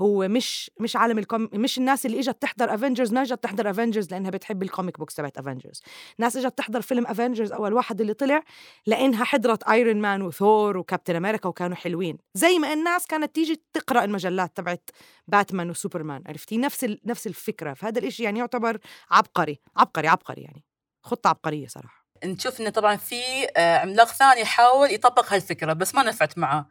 [0.00, 3.70] هو مش مش عالم ال com مش الناس اللي إجت تحضر Avengers ما إجت تحضر
[3.70, 5.82] Avengers لأنها بتحب ال comic books تبعت Avengers
[6.18, 8.42] ناس إجت تحضر فيلم Avengers أول واحد اللي طلع
[8.86, 12.18] لأنها حضرت Iron Man وثور وكابتن أمريكا وكانوا حلوين.
[12.34, 14.90] زي ما الناس كانت تيجي تقرأ المجلات تبعت
[15.28, 17.74] باتمان وسوبرمان عرفتي؟ نفس نفس الفكرة.
[17.74, 18.78] فهذا الإشي يعني يعتبر
[19.10, 20.64] عبقري عبقري عبقري يعني.
[21.02, 22.00] خطة عبقرية صراحة.
[22.24, 23.22] نشوف انه طبعا في
[23.56, 26.66] آه، عملاق ثاني حاول يطبق هالفكرة بس ما نفعت معاه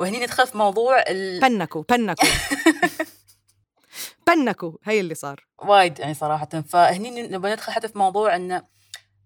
[0.00, 1.40] وهني ندخل في موضوع ال...
[1.40, 2.28] بنكوا بنكوا
[4.26, 5.46] بنكوا هي اللي صار.
[5.58, 6.48] وايد يعني صراحة.
[6.68, 8.62] فهني نبغى ندخل حتى في موضوع انه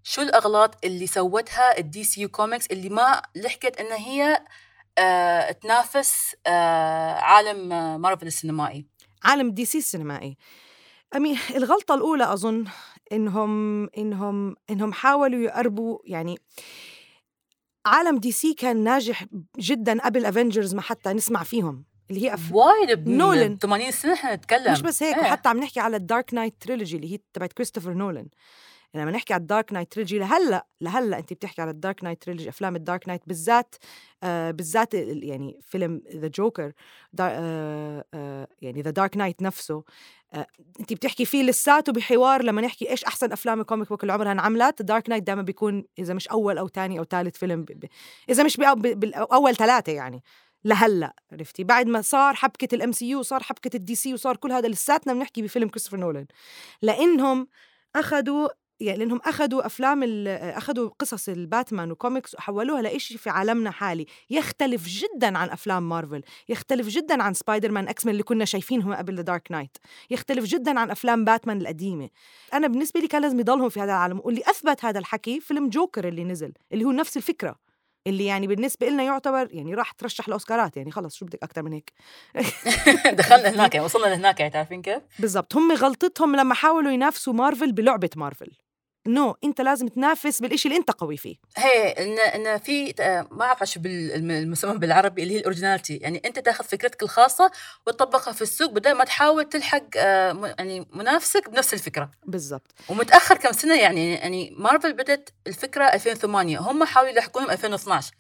[0.02, 4.44] شو الأغلاط اللي سوتها ال DCU comics اللي ما لحقت إن هي
[4.98, 7.68] آه تنافس آه عالم
[8.00, 8.86] مارفل السينمائي.
[9.24, 10.36] عالم DC السينمائي.
[11.16, 12.64] أم، الغلطة الأولى أظن
[13.12, 16.38] إنهم إنهم إنهم حاولوا يقربوا يعني
[17.86, 19.24] عالم DC كان ناجح
[19.58, 22.52] جدا قبل Avengers ما حتى نسمع فيهم اللي هي أف...
[22.52, 23.58] وايد نولن.
[23.58, 24.72] 80 سنة إحنا نتكلم.
[24.72, 25.22] مش بس هيك إيه.
[25.22, 28.26] وحتى عم نحكي على ال Dark Knight trilogy اللي هي تبعت كريستوفر نولن
[28.94, 32.22] لما نحكي على ال Dark Knight trilogy لهلأ لهلأ انت بتحكي على ال Dark Knight
[32.22, 33.74] trilogy أفلام ال Dark Knight بالذات
[34.22, 36.72] آه بالذات يعني فيلم The Joker
[37.20, 39.84] آه آه يعني The Dark Knight نفسه
[40.34, 40.46] آه
[40.80, 44.32] انت بتحكي فيه لساته بحوار لما نحكي إيش أحسن أفلام ال comic book اللي عمرها
[44.32, 44.82] انعملت.
[44.82, 47.66] Dark Knight دائما بيكون إذا مش أول أو ثاني أو ثالث فيلم.
[48.28, 50.22] إذا مش باول ثلاثة يعني.
[50.64, 54.68] لهلأ عرفتي؟ بعد ما صار حبكة ال MCU وصار حبكة ال DC وصار كل هذا
[54.68, 56.26] لساتنا بنحكي بفيلم كريستوفر نولان
[56.82, 57.48] لإنهم
[57.96, 58.48] أخذوا
[58.82, 64.06] يعني لأنهم اخذوا أفلام اخذوا قصص الباتمان وكوميكس وحولوها لإشي في عالمنا حالي.
[64.30, 66.22] يختلف جدا عن أفلام مارفل.
[66.48, 69.76] يختلف جدا عن Spider-Man X-Men اللي كنا شايفينهم قبل The Dark Knight
[70.10, 72.08] يختلف جدا عن أفلام باتمان القديمة.
[72.54, 74.20] أنا بالنسبة لي كان لازم يضلهم في هذا العالم.
[74.24, 77.56] واللي أثبت هذا الحكي فيلم جوكر اللي نزل اللي هو نفس الفكرة.
[78.06, 80.76] اللي يعني بالنسبة لنا يعتبر يعني راح ترشح الأوسكارات.
[80.76, 81.92] يعني خلص شو بدك أكثر من هيك؟
[83.18, 85.56] دخلنا هناك يعني وصلنا لهناك يعني تعرفين كيف؟ بالضبط.
[85.56, 88.52] هم غلطتهم لما حاولوا ينافسوا مارفل بلعبة مارفل.
[89.06, 91.36] no, no, انت لازم تنافس بالإشي اللي انت قوي فيه.
[91.56, 95.96] هي إن إن في آه، ما اعرف شو بالمسمى بالعربي اللي هي ال originality.
[95.96, 97.50] يعني أنت تأخذ فكرتك الخاصة
[97.86, 102.10] وتطبقها في السوق بدل ما تحاول تلحق آه، يعني منافسك بنفس الفكرة.
[102.26, 102.74] بالضبط.
[102.88, 108.12] ومتأخر كم سنة يعني يعني مارفل بدت الفكرة 2008 هم حاولوا يلحقونهم 2012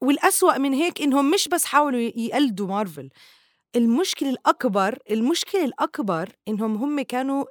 [0.00, 3.10] والأسوأ من هيك إنهم مش بس حاولوا يقلدوا مارفل.
[3.76, 7.44] المشكلة الأكبر المشكلة الأكبر إنهم هم كانوا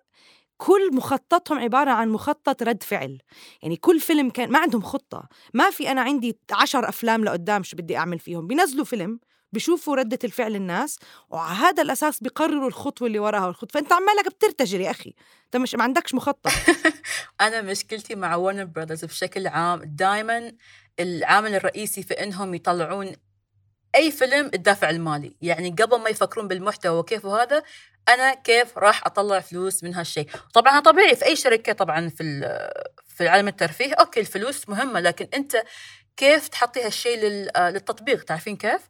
[0.60, 3.17] كل مخططهم عبارة عن مخطط رد فعل.
[3.62, 5.30] يعني كل فيلم كان ما عندهم خطة.
[5.54, 8.48] ما في أنا عندي عشر أفلام لقدام شو بدي أعمل فيهم.
[8.48, 9.19] بينزلوا فيلم
[9.54, 13.69] بشوفوا ردة الفعل الناس وعلى هذا الأساس بيقرروا الخطوة اللي وراها والخطوة.
[13.82, 15.13] فأنت عمالك بترتجل يا أخي.
[15.45, 16.52] أنت مش ما عندكش مخطط.
[17.41, 20.52] أنا مشكلتي مع ورنر براذرز بشكل عام دائما
[21.00, 23.12] العامل الرئيسي في إنهم يطلعون
[23.95, 25.36] أي فيلم الدافع المالي.
[25.41, 27.63] يعني قبل ما يفكرون بالمحتوى وكيف وهذا
[28.10, 32.24] أنا كيف راح أطلع فلوس من هالشيء؟ طبعا طبيعي في أي شركة طبعا في
[33.08, 33.94] في العالم الترفيه.
[33.94, 35.64] okay الفلوس مهمة لكن أنت
[36.18, 37.20] كيف تحطي هالشيء
[37.56, 38.82] آه، للتطبيق؟ تعرفين كيف؟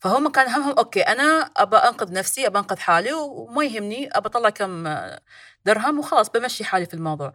[0.00, 4.50] فهم كان همهم okay أنا أبى أنقذ نفسي أبى أنقذ حالي وما يهمني أبى أطلع
[4.50, 4.88] كم
[5.64, 7.32] درهم وخلاص بمشي حالي في الموضوع.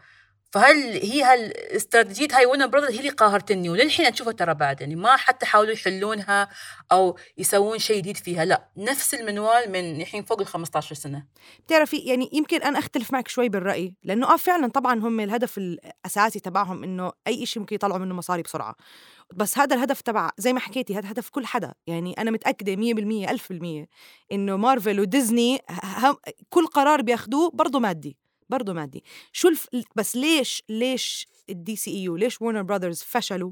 [0.52, 5.16] فهل هي هالاستراتيجية هاي ون براذر هي اللي قاهرتني؟ وللحين أشوفها ترى بعد يعني ما
[5.18, 6.50] حتى حاولوا يحلونها
[6.92, 11.26] أو يسوون شيء جديد فيها لا نفس المنوال من الحين فوق ال 15 سنة.
[11.66, 16.40] بتعرفي يعني يمكن أنا أختلف معك شوي بالرأي لأنه آه فعلا طبعا هم الهدف الأساسي
[16.40, 18.76] تبعهم إنه أي شيء ممكن يطلعوا منه مصاري بسرعة.
[19.36, 21.74] بس هذا الهدف تبع زي ما حكيتي هذا هدف كل حدا.
[21.88, 23.88] يعني أنا متأكدة 100% 1000%
[24.32, 25.60] إنه مارفل وديزني
[26.50, 28.19] كل قرار بياخدوه برضه مادي.
[28.50, 29.04] برضه مادي.
[29.32, 29.68] شو الف...
[29.96, 33.52] بس ليش ليش ال DCEU ليش Warner Brothers فشلوا؟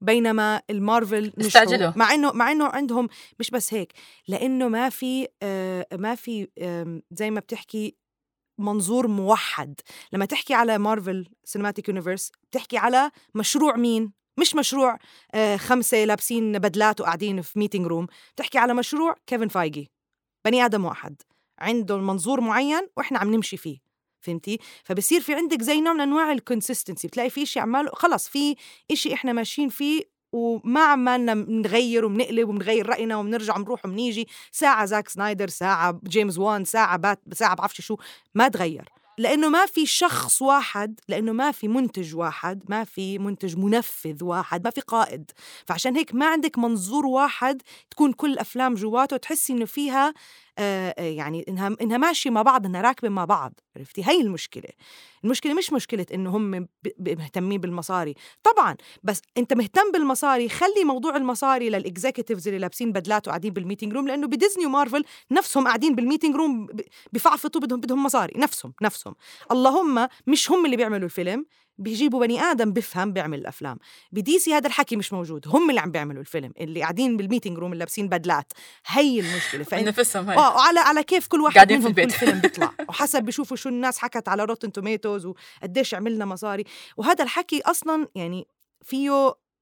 [0.00, 1.92] بينما المارفل؟ استعجلوا.
[1.96, 3.08] مع إنه مع إنه عندهم
[3.40, 3.92] مش بس هيك
[4.28, 7.94] لإنه ما في آه ما في آم، زي ما بتحكي
[8.58, 9.80] منظور موحد.
[10.12, 14.98] لما تحكي على Marvel Cinematic Universe بتحكي على مشروع مين؟ مش مشروع
[15.34, 19.90] آه خمسة لابسين بدلات وقاعدين في meeting room بتحكي على مشروع كيفن فايجي
[20.44, 21.22] بني آدم واحد.
[21.58, 23.91] عنده منظور معين وإحنا عم نمشي فيه.
[24.22, 28.28] فهمتي؟ فبصير في عندك زي نوع من أنواع ال consistency بتلاقي في شيء عماله خلص
[28.28, 28.56] في
[28.90, 35.08] إشي إحنا ماشيين فيه وما عمالنا بنغير وبنقلب وبنغير رأينا وبنرجع بنروح وبنيجي ساعة زاك
[35.08, 37.96] سنايدر ساعة جيمس وان ساعة بات ساعة بعرفش شو
[38.34, 38.88] ما تغير.
[39.18, 44.64] لأنه ما في شخص واحد لأنه ما في منتج واحد ما في منتج منفذ واحد
[44.64, 45.30] ما في قائد.
[45.66, 50.14] فعشان هيك ما عندك منظور واحد تكون كل الأفلام جواته تحسي إنه فيها
[50.98, 54.68] يعني انها انها ماشية مع بعض انها راكبة مع بعض عرفتي؟ هي المشكلة.
[55.24, 58.14] المشكلة مش مشكلة إنه هم مهتمين بالمصاري.
[58.42, 63.61] طبعا بس أنت مهتم بالمصاري خلي موضوع المصاري لل executives اللي لابسين بدلات وقاعدين بال
[63.61, 66.66] meeting room لأنه بديزني ومارفل نفسهم قاعدين بال meeting room
[67.12, 68.32] بفعفطوا بدهم بدهم مصاري.
[68.36, 69.14] نفسهم نفسهم.
[69.52, 71.46] اللهم مش هم اللي بيعملوا الفيلم.
[71.78, 73.78] بيجيبوا بني آدم بفهم بيعمل الأفلام.
[74.12, 77.58] ب DC هذا الحكي مش موجود هم اللي عم بيعملوا الفيلم اللي قاعدين بال meeting
[77.58, 78.52] room اللي لابسين بدلات.
[78.86, 79.64] هي المشكلة.
[79.64, 80.36] فإن نفسهم هاي.
[80.36, 82.16] آه وعلى على كيف كل واحد قاعدين في منهم كل البيت.
[82.16, 82.72] فيلم بيطلع.
[82.88, 86.64] وحسب بيشوفوا شو الناس حكت على Rotten Tomatoes وقديش عملنا مصاري.
[86.96, 88.46] وهذا الحكي أصلا يعني
[88.82, 89.10] فيه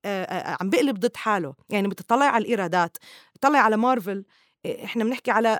[0.05, 1.55] آه، آه، عم بقلب ضد حاله.
[1.71, 2.97] يعني بتطلع على الإيرادات
[3.41, 4.25] طلع على مارفل
[4.67, 5.59] آه، إحنا بنحكي على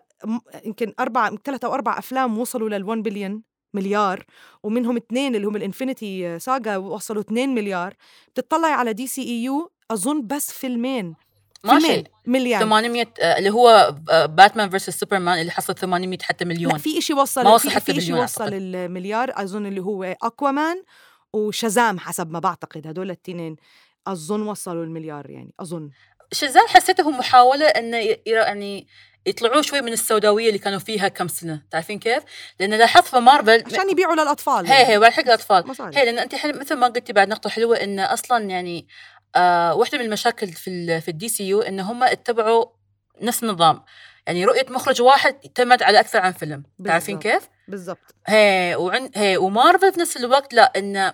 [0.65, 3.43] يمكن أربع ثلاثة أو أربع أفلام وصلوا لل1 بليون
[3.75, 4.25] مليار
[4.63, 7.95] ومنهم اثنين اللي هم ال Infinity Saga وصلوا 2 مليار.
[8.37, 11.15] بتطلع على DCEU أظن بس فيلمين.
[11.65, 12.05] ماشي.
[12.27, 12.61] مليار.
[12.61, 13.95] 800 آه، اللي هو
[14.29, 16.73] Batman versus Superman اللي حصل 800 حتى مليون.
[16.73, 18.59] لا في إشي وصل ما وصل حتى في مليون وصل أعتقد.
[18.63, 20.83] المليار أظن اللي هو Aquaman
[21.33, 22.87] و Shazam حسب ما بعتقد.
[22.87, 23.57] هدول الاثنين
[24.07, 25.91] أظن وصلوا المليار يعني أظن.
[26.33, 28.87] Shazam حسيته محاولة إنه يعني
[29.27, 32.23] يطلعوا شوي من السوداوية اللي كانوا فيها كم سنة تعرفين كيف؟
[32.61, 35.65] لأن لاحظت في مارفل عشان يبيعوا للأطفال هي هي ولا حق الأطفال.
[35.97, 36.59] هي لأن أنت حل...
[36.61, 38.89] مثل ما قلتي بعد نقطة حلوة إن أصلا يعني
[39.37, 41.03] آه واحدة من المشاكل في ال...
[41.03, 42.65] في ال DCU إن هم اتبعوا
[43.21, 43.83] نفس النظام
[44.27, 47.19] يعني رؤية مخرج واحد اعتمد على أكثر عن فيلم تعرفين.
[47.19, 51.13] كيف؟ بالضبط هي وعن هي ومارفل في نفس الوقت لا إن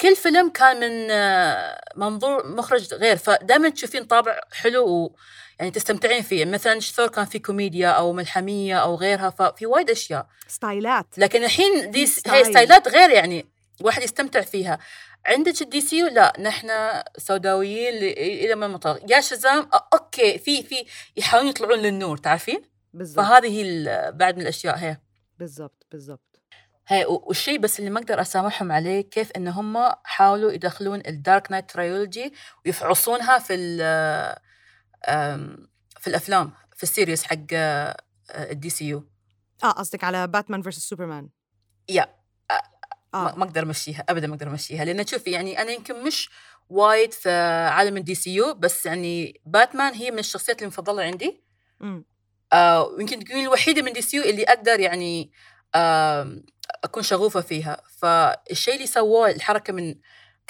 [0.00, 5.16] كل فيلم كان من آه، منظور مخرج غير فدائما تشوفين طابع حلو و
[5.60, 6.44] يعني تستمتعين فيه.
[6.44, 10.26] مثلا ثور كان في كوميديا أو ملحمية أو غيرها ففي وايد أشياء.
[10.48, 11.06] ستايلات.
[11.18, 12.36] لكن الحين دي style.
[12.36, 13.46] هي ستايلات غير يعني
[13.80, 14.78] الواحد يستمتع فيها.
[15.26, 16.68] عندك ال DC لا نحن
[17.18, 17.94] سوداويين
[18.44, 20.84] إلى ما المطار يا Shazam okay في في
[21.16, 22.62] يحاولون يطلعون للنور تعرفين؟
[22.94, 23.26] بالضبط.
[23.26, 24.96] فهذه بعد من الأشياء هي.
[25.38, 26.40] بالضبط بالضبط.
[26.86, 31.50] هي والشيء بس اللي ما أقدر أسامحهم عليه كيف إن هم حاولوا يدخلون ال Dark
[31.50, 32.32] Knight trilogy
[32.66, 33.54] ويفعصونها في
[36.00, 37.36] في الأفلام في ال series حق
[38.30, 39.10] ال DCU
[39.64, 41.28] آه قصدك على Batman versus Superman
[41.88, 42.20] يا
[43.14, 43.36] ما آه.
[43.36, 46.30] ما أقدر أمشيها ابدا ما أقدر أمشيها لأن شوفي يعني أنا يمكن مش
[46.68, 47.30] وايد في
[47.70, 51.44] عالم ال DCU بس يعني باتمان هي من الشخصيات المفضلة عندي.
[51.82, 52.04] أمم.
[52.52, 55.32] آه ويمكن تكوني الوحيدة من DCU اللي أقدر يعني
[55.74, 56.42] آه
[56.84, 57.82] أكون شغوفة فيها.
[57.98, 59.94] فالشيء اللي سووه الحركة من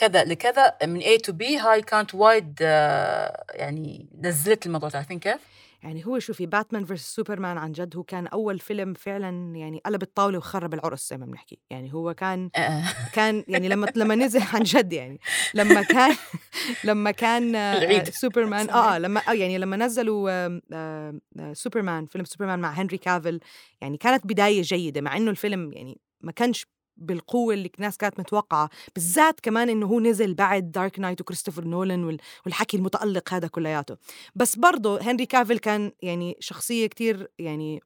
[0.00, 5.40] كذا لكذا من A to B هاي كانت وايد آه يعني نزلت الموضوع تعرفين كيف؟
[5.82, 10.02] يعني هو شوفي Batman versus Superman عن جد هو كان أول فيلم فعلا يعني قلب
[10.02, 12.82] الطاولة وخرب العرس زي ما بنحكي يعني هو كان آه.
[13.12, 15.20] كان يعني لما لما نزل عن جد يعني
[15.54, 16.16] لما كان
[16.84, 18.08] لما كان آه، العيد.
[18.08, 22.98] سوبرمان آه لما آه يعني لما نزلوا آه، آه، آه، سوبرمان فيلم سوبرمان مع Henry
[22.98, 23.40] Cavill
[23.80, 26.66] يعني كانت بداية جيدة مع إنه الفيلم يعني ما كانش
[27.00, 31.64] بالقوة اللي الناس كانت متوقعة بالذات كمان إنه هو نزل بعد Dark Knight و Christopher
[31.64, 33.96] Nolan وال- والحكي المتألق هذا كلياته.
[34.34, 37.80] بس برضه Henry Cavill كان يعني شخصية كتير يعني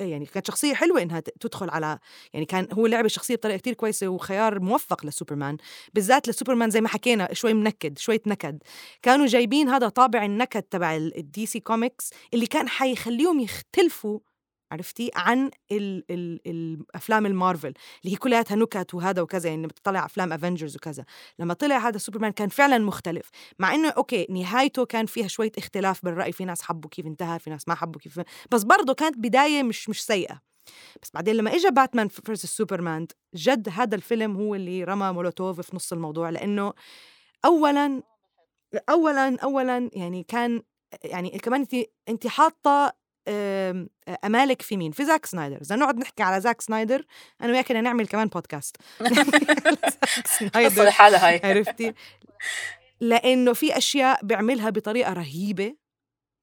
[0.00, 1.98] يعني كانت شخصية حلوة إنها ت- تدخل على
[2.32, 5.56] يعني كان هو لعب الشخصية بطريقة كتير كويسة وخيار موفق لسوبرمان.
[5.94, 8.58] بالذات لسوبرمان زي ما حكينا شوي منكد شوية نكد
[9.02, 14.18] كانوا جايبين هذا طابع النكد تبع ال DC Comics اللي كان حيخليهم يختلفوا
[14.72, 20.32] عرفتي؟ عن ال ال الافلام المارفل اللي هي كلياتها نكت وهذا وكذا يعني بتطلع أفلام
[20.32, 21.04] Avengers وكذا.
[21.38, 26.04] لما طلع هذا سوبرمان كان فعلا مختلف مع إنه okay نهايته كان فيها شوية اختلاف
[26.04, 29.62] بالراي في ناس حبوا كيف انتهى في ناس ما حبوا كيف بس برضه كانت بداية
[29.62, 30.40] مش مش سيئة.
[31.02, 35.76] بس بعدين لما اجى Batman versus Superman جد هذا الفيلم هو اللي رمى مولوتوف في
[35.76, 36.72] نص الموضوع لأنه
[37.44, 38.02] اولا
[38.90, 40.62] اولا اولا يعني كان
[41.04, 41.74] يعني كمان انت
[42.08, 42.99] انت حاطة
[44.24, 47.04] أمالك في مين؟ في Zack Snyder، إذا نقعد نحكي على Zack Snyder
[47.42, 48.76] أنا وياك بدنا نعمل كمان بودكاست
[50.38, 51.40] سنايدر لحالها هاي.
[51.44, 51.94] عرفتي؟
[53.00, 55.74] لأنه في أشياء بيعملها بطريقة رهيبة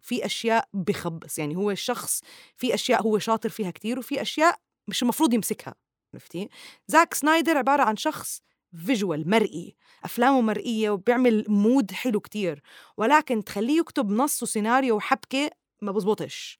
[0.02, 1.40] في أشياء بخبص.
[1.40, 2.22] يعني هو الشخص
[2.56, 4.56] في أشياء هو شاطر فيها كتير وفي أشياء
[4.88, 5.76] مش المفروض يمسكها.
[6.14, 6.50] عرفتي؟
[6.88, 8.42] Zack Snyder عبارة عن شخص
[8.86, 9.76] visual مرئي.
[10.04, 12.62] أفلامه مرئية وبيعمل mood حلو كتير.
[12.98, 15.50] ولكن تخليه يكتب نص وسيناريو وحبكة
[15.82, 16.60] ما بزبطش.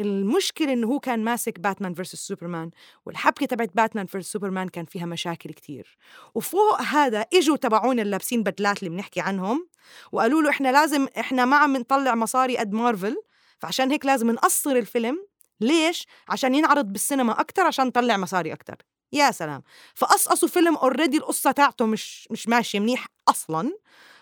[0.00, 2.70] المشكلة إنه هو كان ماسك Batman versus Superman
[3.06, 5.96] والحبكة تبعت Batman versus Superman كان فيها مشاكل كتير.
[6.34, 9.68] وفوق هذا إجوا تبعون اللابسين بدلات اللي بنحكي عنهم
[10.12, 13.16] وقالوا له إحنا لازم إحنا ما عم نطلع مصاري قد مارفل
[13.58, 15.26] فعشان هيك لازم نقصر الفيلم.
[15.60, 18.76] ليش؟ عشان ينعرض بالسينما أكتر عشان نطلع مصاري أكتر.
[19.12, 19.62] يا سلام.
[19.94, 23.72] فقصقصوا فيلم already القصة تاعته مش مش ماشية منيح أصلاً.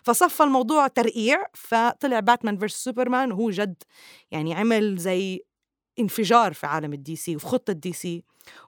[0.03, 3.83] فصفى الموضوع ترقيع فطلع Batman versus Superman وهو جد
[4.31, 5.45] يعني عمل زي
[5.99, 8.25] انفجار في عالم ال DC وفي خطة ال DC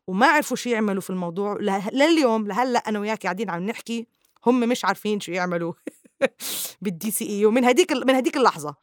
[0.07, 1.59] وما عرفوا شو يعملوا في الموضوع.
[1.93, 4.07] لليوم لهلأ أنا وياك قاعدين عم نحكي
[4.47, 5.73] هم مش عارفين شو يعملوا
[6.83, 8.75] بال DCEU من هديك من هديك اللحظة.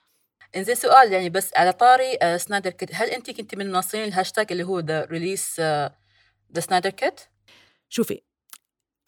[0.56, 4.48] إنزين سؤال يعني بس على طاري آه، Snyder Cut هل انت كنت من ناصرين الهاشتاج
[4.52, 7.30] اللي هو the Release the Snyder Cut؟
[7.90, 8.22] شوفي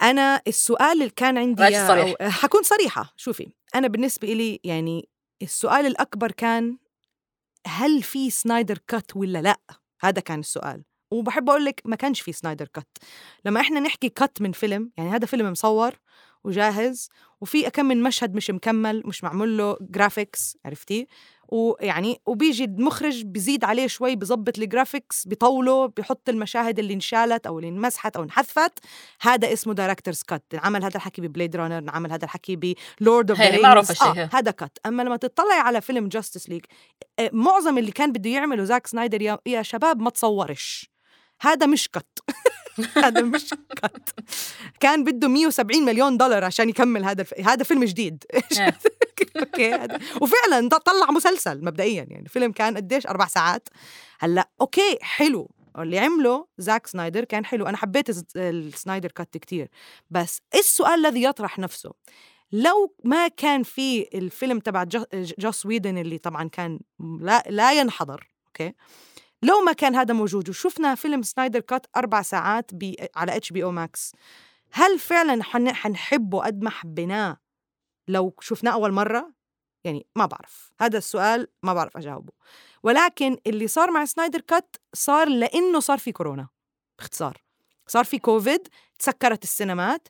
[0.03, 2.15] أنا السؤال اللي كان عندي صريح.
[2.21, 3.13] حكون صريحة.
[3.17, 5.09] شوفي أنا بالنسبة إلي يعني
[5.41, 6.77] السؤال الأكبر كان
[7.67, 9.59] هل في Snyder Cut ولا لأ؟
[10.01, 10.83] هذا كان السؤال.
[11.11, 12.97] وبحب أقول لك ما كانش في Snyder Cut
[13.45, 15.93] لما إحنا نحكي cut من فيلم يعني هذا فيلم مصور
[16.43, 17.09] وجاهز
[17.43, 21.07] وفي كم من مشهد مش مكمل مش معمول له graphics عرفتي؟
[21.47, 27.59] ويعني وبيجي المخرج بيزيد عليه شوي بظبط ال graphics بيطوله بيحط المشاهد اللي انشالت أو
[27.59, 28.79] اللي انمسحت أو انحذفت.
[29.21, 33.31] هذا اسمه director's cut عمل هذا الحكي ب Blade Runner عمل هذا الحكي ب Lord
[33.31, 33.55] of the.
[34.33, 36.65] هذا cut أما لما تطلعي على فيلم Justice League
[37.33, 40.92] معظم اللي كان بده يعمله زاك سنايدر يا, يا شباب ما تصورش.
[41.43, 42.19] هذا مش cut
[43.05, 44.13] هذا مش cut
[44.79, 47.33] كان بده 170 مليون دولار عشان يكمل هذا الف...
[47.39, 48.23] هذا فيلم جديد.
[48.33, 48.41] إيه.
[49.39, 52.19] okay هذا- وفعلا طلع مسلسل مبدئيا يعني.
[52.25, 53.69] الفيلم كان قديش؟ أربع ساعات.
[54.19, 55.51] هلأ okay حلو.
[55.79, 57.65] اللي عمله زاك سنايدر كان حلو.
[57.65, 59.69] أنا حبيت ال Snyder Cut كتير.
[60.11, 61.91] بس السؤال الذي يطرح نفسه
[62.51, 66.79] لو ما كان في الفيلم تبع جو- جوس ويدن اللي طبعا كان
[67.19, 68.73] لا لا ينحضر okay
[69.43, 72.71] لو ما كان هذا موجود وشفنا فيلم Snyder Cut أربع ساعات
[73.15, 74.11] على HBO Max
[74.71, 77.37] هل فعلا حن- حنحبه قد ما حبيناه
[78.07, 79.33] لو شفناه أول مرة؟
[79.83, 80.71] يعني ما بعرف.
[80.81, 82.33] هذا السؤال ما بعرف أجاوبه.
[82.83, 86.47] ولكن اللي صار مع Snyder Cut صار لأنه صار في كورونا
[86.97, 87.37] باختصار.
[87.87, 88.67] صار في كوفيد
[88.99, 90.07] تسكرت السينمات.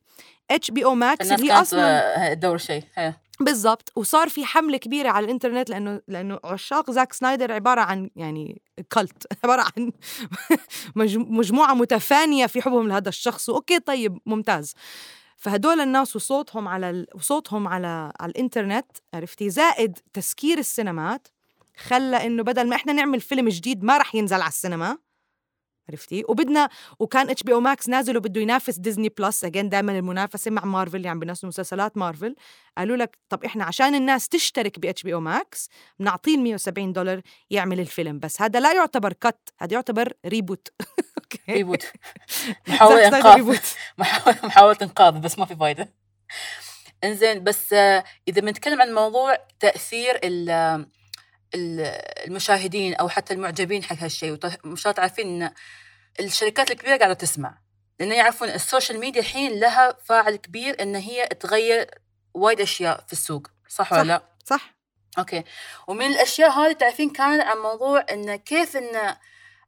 [0.51, 2.83] HBO Max اللي أصلا تدور شيء.
[2.95, 3.13] هي.
[3.39, 8.61] بالضبط وصار في حملة كبيرة على الإنترنت لأنه لأنه عشاق زاك سنايدر عبارة عن يعني
[8.91, 9.91] cult عبارة عن
[10.95, 14.73] مج- مجموعة متفانية في حبهم لهذا الشخص okay طيب ممتاز.
[15.37, 17.07] فهدول الناس وصوتهم على ال...
[17.15, 21.27] وصوتهم على على الإنترنت عرفتي زائد تسكير السينمات
[21.77, 24.97] خلى إنه بدل ما إحنا نعمل فيلم جديد ما رح ينزل على السينما.
[25.89, 26.69] عرفتي؟ وبدنا
[26.99, 31.19] وكان HBO Max نازل وبده ينافس Disney Plus again دائما المنافسة مع مارفل اللي عم
[31.19, 32.35] بينزلوا مسلسلات مارفل
[32.77, 35.69] قالوا لك طب إحنا عشان الناس تشترك ب HBO Max
[35.99, 38.41] بنعطيه 170 دولار يعمل الفيلم بس.
[38.41, 40.67] هذا لا يعتبر cut هذا يعتبر reboot
[41.49, 41.83] reboot
[42.67, 43.57] محاولة إنقاذ.
[44.43, 45.93] محاولة إنقاذ بس ما في فايدة.
[47.03, 50.85] إنزين بس آه، إذا بنتكلم عن موضوع تأثير ال-
[51.55, 55.53] المشاهدين أو حتى المعجبين حق هالشيء الله عارفين إن
[56.19, 57.57] الشركات الكبيرة قاعدة تسمع.
[57.99, 61.91] لأن يعرفون ال social media الحين لها فاعل كبير إن هي تغير
[62.33, 63.47] وايد أشياء في السوق.
[63.69, 64.07] صح ولا صح.
[64.07, 64.75] لا؟ صح.
[65.17, 65.43] okay.
[65.87, 69.15] ومن الأشياء هذه تعرفين كان عن موضوع انه كيف إن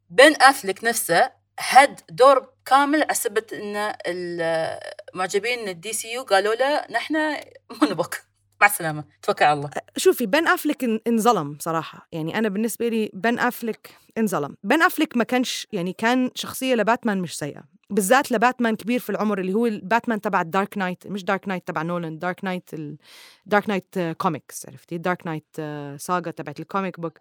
[0.10, 7.16] بن أفلك نفسه هد دور كامل على سبب إن المعجبين ال DCU قالوا له نحن
[7.82, 8.35] ما نبغاك.
[8.62, 9.04] مع السلامة.
[9.22, 9.70] توكل على الله.
[9.98, 12.08] شوفي بن أفلك إن- انظلم صراحة.
[12.12, 14.58] يعني أنا بالنسبة لي بن أفلك انظلم.
[14.64, 17.64] بن أفلك ما كانش يعني كان شخصية لباتمان مش سيئة.
[17.90, 21.68] بالذات لباتمان كبير في العمر اللي هو الباتمان تبع ال Dark Knight مش Dark Knight
[21.68, 25.56] تبع نولان Dark Knight ال Dark Knight comics عرفتي؟ Dark Knight
[26.02, 27.20] saga تبعت ال comic book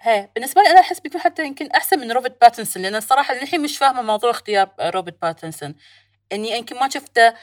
[0.00, 3.62] هي بالنسبة لي أنا أحس بيكون حتى يمكن أحسن من روبرت باتنسون لأن الصراحه للحين
[3.62, 5.74] مش فاهمة موضوع اختيار آه، روبرت باتنسون.
[6.32, 7.34] إني يمكن ما شفته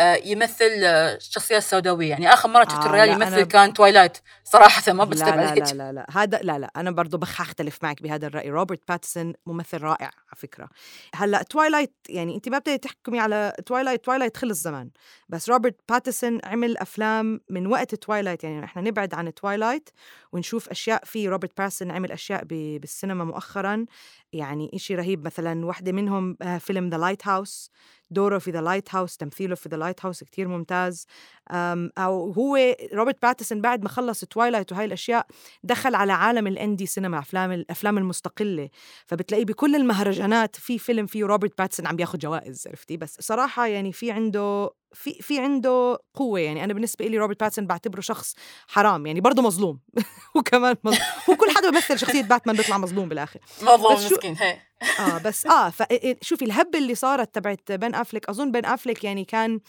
[0.00, 4.92] يمثل آه، الشخصيه السوداويه يعني آخر مرة شفت آه، الرجال لا، يمثل كان Twilight صراحة
[4.92, 5.58] ما لا بستبعد.
[5.58, 5.64] لا.
[5.64, 6.06] لا لا لا.
[6.10, 6.70] هذا لا لا.
[6.76, 8.50] أنا برضه بخ أختلف معك بهذا الرأي.
[8.50, 10.68] روبرت باتنسون ممثل رائع على فكرة.
[11.14, 14.90] هلأ Twilight يعني أنت ما بتقدري تحكمي على Twilight Twilight خلص زمان.
[15.28, 19.90] بس روبرت باتنسون عمل أفلام من وقت Twilight يعني إحنا نبعد عن Twilight
[20.32, 23.86] ونشوف أشياء في روبرت باتنسون عمل أشياء بالسينما مؤخرا.
[24.32, 25.24] يعني إشي رهيب.
[25.26, 27.70] مثلا واحدة منهم آه، فيلم The Lighthouse
[28.12, 31.06] دوره في The Lighthouse تمثيله في The Lighthouse كتير ممتاز.
[31.50, 32.58] أو هو
[32.94, 35.26] روبرت باتنسون بعد ما خلص Twilight وهاي الأشياء
[35.62, 38.68] دخل على عالم ال indie cinema أفلام الافلام المستقلة.
[39.06, 43.92] فبتلاقي بكل المهرجانات في فيلم فيه روبرت باتنسون عم بياخذ جوائز عرفتي؟ بس صراحة يعني
[43.92, 46.40] في عنده في في عنده قوة.
[46.40, 48.34] يعني أنا بالنسبة لي روبرت باتنسون بعتبره شخص
[48.68, 49.80] حرام يعني برضه مظلوم.
[50.36, 53.40] وكمان مظلوم هو كل حدا بيمثل شخصية باتمان بيطلع مظلوم بالآخر.
[53.62, 54.58] مظلوم مسكين هي.
[55.00, 59.54] آه بس آه فشوفي الهبة اللي صارت تبعت بن افلك أظن بن افلك يعني كان
[59.54, 59.60] آه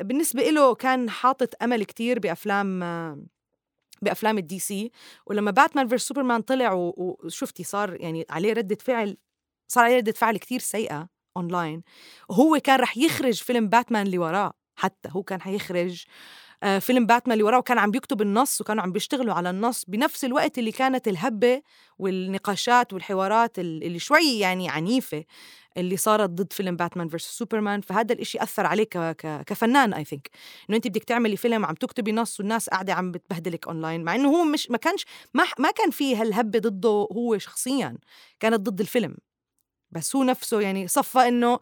[0.00, 3.18] بالنسبة له كان حاطط أمل كتير بأفلام آه
[4.02, 4.90] بأفلام ال DC
[5.26, 9.16] ولما Batman versus Superman طلع وشفتي صار يعني عليه ردة فعل
[9.68, 11.82] صار عليه ردة فعل كتير سيئة اونلاين
[12.28, 16.04] وهو كان رح يخرج فيلم باتمان اللي وراه حتى هو كان حيخرج
[16.80, 20.58] فيلم باتمان اللي وراه وكان عم بيكتب النص وكانوا عم بيشتغلوا على النص بنفس الوقت
[20.58, 21.62] اللي كانت الهبة
[21.98, 25.24] والنقاشات والحوارات ال- اللي شوي يعني عنيفة.
[25.76, 28.98] اللي صارت ضد فيلم Batman versus Superman فهذا الإشي أثر عليه ك...
[28.98, 29.42] ك...
[29.46, 30.30] كفنان I think
[30.70, 34.28] إنه أنت بدك تعملي فيلم عم تكتبي نص والناس قاعدة عم بتبهدلك اونلاين مع إنه
[34.28, 35.04] هو مش ما كانش
[35.34, 37.98] ما ما كان في هالهبة ضده هو شخصيا
[38.40, 39.16] كانت ضد الفيلم.
[39.90, 41.58] بس هو نفسه يعني صفى إنه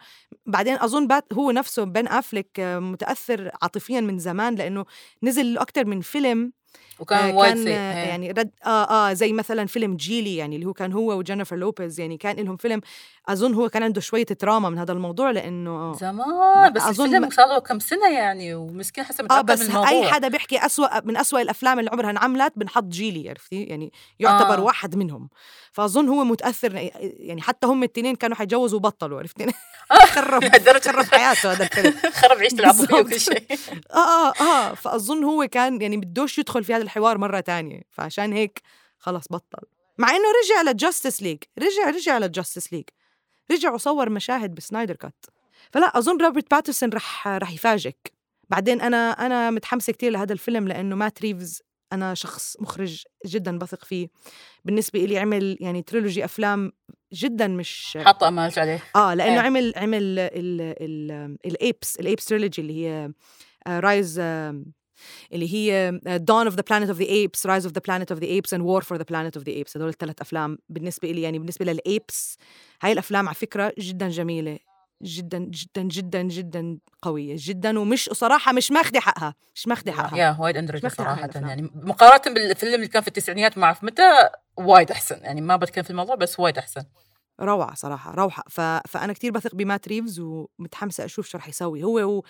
[0.46, 4.84] بعدين أظن بات هو نفسه بن أفلك متأثر عاطفيا من زمان لأنه
[5.22, 6.52] نزل أكثر من فيلم
[6.98, 8.08] وكان آه، وايد آه، هي.
[8.08, 12.00] يعني رد آه آه زي مثلا فيلم Gigli يعني اللي هو كان هو وجينيفر لوبيز
[12.00, 12.80] يعني كان لهم فيلم
[13.28, 17.46] أظن هو كان عنده شوية trauma من هذا الموضوع لأنه زمان بس أظن الفيلم صار
[17.46, 21.40] له كم سنة يعني ومسكين حسب آه بس من أي حدا بيحكي أسوأ من أسوأ
[21.40, 24.58] الأفلام اللي عمرها انعملت بنحط Gigli عرفتي يعني يعتبر آه.
[24.58, 24.60] آه.
[24.60, 25.28] واحد منهم
[25.72, 29.46] فأظن هو متأثر يعني حتى هم التنين كانوا حيتجوزوا وبطلوا عرفتي
[30.14, 30.90] خرب لهالدرجة.
[30.90, 33.20] خرب حياته هذا الفيلم خرب عيشته العاطفيه وكل.
[33.20, 33.42] شيء
[33.90, 38.32] آه آه آه فأظن هو كان يعني بدوش يدخل في هذا الحوار مرة تانية فعشان
[38.32, 38.62] هيك
[38.98, 39.66] خلص بطل.
[39.98, 42.84] مع إنه رجع لل Justice League رجع رجع لل Justice League
[43.50, 45.26] رجع وصور مشاهد ب Snyder Cut.
[45.72, 48.12] فلا أظن روبرت باتنسون رح رح يفاجئك.
[48.50, 51.62] بعدين أنا أنا متحمسة كتير لهذا الفيلم لأنه مات ريفز.
[51.92, 54.08] أنا شخص مخرج جدا بثق فيه.
[54.64, 56.72] بالنسبة لي عمل يعني trilogy أفلام
[57.12, 58.82] جدا مش حاطة آمالك عليه.
[58.96, 59.40] آه لأنه إيه.
[59.40, 63.12] عمل عمل ال ال الـ Apes الـ Apes trilogy اللي هي
[63.68, 64.20] Rise
[65.32, 68.26] اللي هي Dawn of the Planet of the Apes Rise of the Planet of the
[68.26, 71.38] Apes and War for the Planet of the Apes هدول الثلاث أفلام بالنسبة لي يعني
[71.38, 72.38] بالنسبة لل Apes
[72.82, 74.58] هاي الأفلام على فكرة جدا جميلة
[75.02, 80.18] جدا جدا جدا جدا قوية جدا ومش صراحة مش ماخذه حقها مش ماخذه حقها.
[80.18, 81.48] يا وايد underrated الأفلام.
[81.48, 84.02] يعني مقارنة بالفيلم اللي كان في التسعينيات ما أعرف متى
[84.56, 86.84] وايد أحسن يعني ما بتكلم في الموضوع بس وايد أحسن.
[87.40, 88.42] روعة صراحة روعة.
[88.50, 88.60] ف...
[88.60, 91.84] فأنا كتير بثق بمات ريفز ومتحمسة أشوف شو رح يسوي.
[91.84, 92.22] هو و...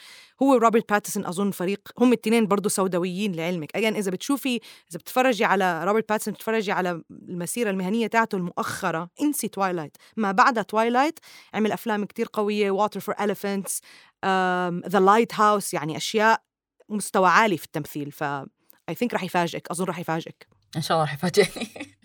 [0.43, 3.77] هو وروبرت باتسون أظن فريق هم التنين برضو سوداويين لعلمك.
[3.77, 9.49] again إذا بتشوفي إذا بتتفرجي على روبرت باتسون بتتفرجي على المسيرة المهنية تاعته المؤخرة انسي
[9.49, 11.19] Twilight ما بعد Twilight
[11.55, 13.81] عمل أفلام كتير قوية Water for Elephants
[14.89, 16.43] The Lighthouse يعني أشياء
[16.89, 18.13] مستوى عالي في التمثيل.
[18.13, 18.25] ف
[18.93, 20.49] I think رح يفاجئك أظن رح يفاجئك.
[20.77, 21.69] إن شاء الله رح يفاجئني.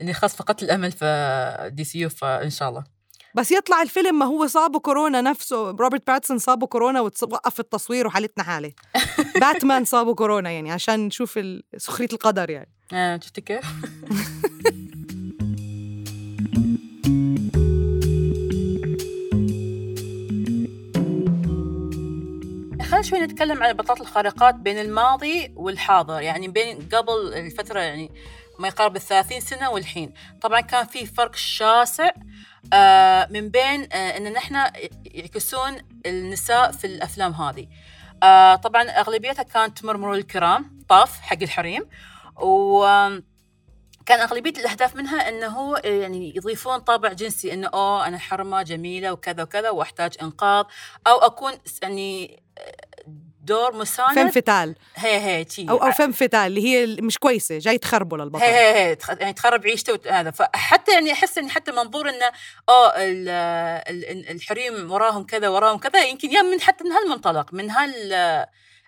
[0.00, 2.84] لأني خلاص فقدت الأمل في DCU فإن شاء الله.
[3.34, 5.70] بس يطلع الفيلم ما هو صابه كورونا نفسه.
[5.70, 8.72] روبرت باتسون صابه كورونا ووقف التصوير وحالتنا حالة.
[9.40, 11.40] باتمان صابه كورونا يعني عشان نشوف
[11.76, 12.72] سخرية القدر يعني.
[12.92, 13.64] آه شفتي كيف؟
[22.90, 26.20] خلينا شوي نتكلم عن البطولات الخارقات بين الماضي والحاضر.
[26.20, 28.10] يعني بين قبل الفترة يعني
[28.60, 30.14] ما يقارب الثلاثين سنة والحين.
[30.40, 32.10] طبعا كان في فرق شاسع
[32.72, 34.54] آه من بين آه إن نحن
[35.04, 37.66] يعكسون النساء في الأفلام هذه.
[38.22, 41.88] آه طبعا أغلبيتها كانت تمر مرور الكرام طاف حق الحريم.
[42.36, 42.84] و
[44.06, 49.42] كان أغلبية الأهداف منها أنه يعني يضيفون طابع جنسي أنه أوه أنا حرمة جميلة وكذا
[49.42, 50.64] وكذا وأحتاج إنقاذ
[51.06, 51.52] أو أكون
[51.82, 52.42] يعني
[53.42, 54.74] دور مساند؟ femme fatale.
[54.96, 58.50] هي هي تي أو أو فم فتال اللي هي مش كويسة جاي تخربوا للبطل هي
[58.50, 60.30] هي هي يعني تخرب عيشته وت- هذا.
[60.30, 62.30] فحتى يعني أحس ان حتى منظور إنه
[62.68, 63.28] آه ال-
[63.88, 68.12] ال- الحريم وراهم كذا وراهم كذا يمكن يا من حتى من هالمنطلق من هال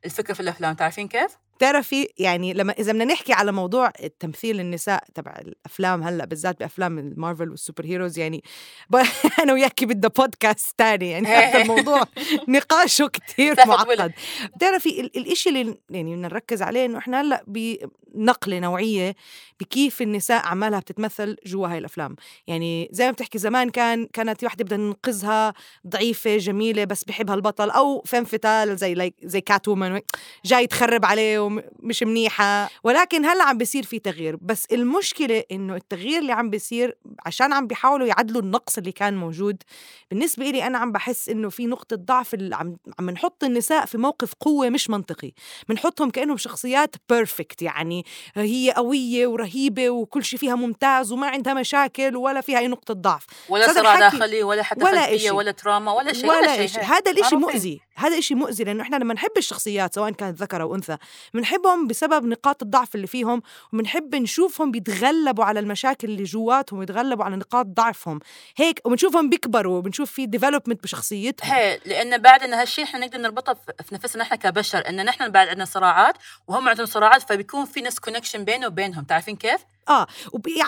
[0.04, 1.30] الفكرة في الأفلام تعرفين كيف؟
[1.62, 3.90] بتعرفي يعني لما إذا بدنا نحكي على موضوع
[4.20, 8.44] تمثيل النساء تبع الأفلام هلأ بالذات بأفلام المارفل وال superheroes يعني.
[9.42, 12.02] أنا وياكي بدنا بودكاست تاني يعني هذا الموضوع
[12.48, 13.64] نقاشه طويلة.
[13.66, 14.12] معقد
[14.56, 19.14] بتعرفي ال- الإشي اللي يعني بدنا نركز عليه إنه إحنا هلأ بنقله نوعية
[19.60, 24.64] بكيف النساء عمالها بتتمثل جوا هاي الأفلام يعني زي ما بتحكي زمان كان كانت وحدة
[24.64, 25.54] بدها ننقذها
[25.86, 30.00] ضعيفة جميلة بس بحبها البطل أو فم فتال زي زي كات وومن
[30.44, 36.18] جاي تخرب عليه ومش منيحة ولكن هلأ عم بيصير في تغيير بس المشكلة إنه التغيير
[36.18, 36.96] اللي عم بيصير
[37.26, 39.62] عشان عم بيحاولوا يعدلوا النقص اللي كان موجود
[40.10, 43.98] بالنسبة لي أنا عم بحس إنه في نقطة ضعف اللي عم عم نحط النساء في
[43.98, 45.32] موقف قوة مش منطقي
[45.68, 52.16] بنحطهم كأنهم شخصيات بيرفكت يعني هي قوية ورهيبة وكل شيء فيها ممتاز وما عندها مشاكل
[52.16, 55.30] ولا فيها أي نقطة ضعف ولا صراع داخلي ولا حتى ولا خلفية إشي.
[55.30, 56.84] ولا تراما ولا شيء ولا شيء إشي هي.
[56.84, 57.36] هذا الإشي.
[57.36, 60.96] مؤذي هذا إشي مؤذي لأنه إحنا لما نحب الشخصيات سواء كانت ذكر أو أنثى
[61.42, 67.36] بنحبهم بسبب نقاط الضعف اللي فيهم وبنحب نشوفهم بيتغلبوا على المشاكل اللي جواتهم ويتغلبوا على
[67.36, 68.20] نقاط ضعفهم.
[68.56, 71.52] هيك وبنشوفهم بيكبروا وبنشوف في development بشخصيتهم.
[71.52, 75.48] هي لأن بعد إن هالشيء إحنا نقدر نربطه في نفسنا إحنا كبشر إن نحن بعد
[75.48, 76.14] عندنا صراعات
[76.46, 79.04] وهم عندهم صراعات فبيكون في نفس connection بينه وبينهم.
[79.04, 80.06] تعرفين كيف؟ آه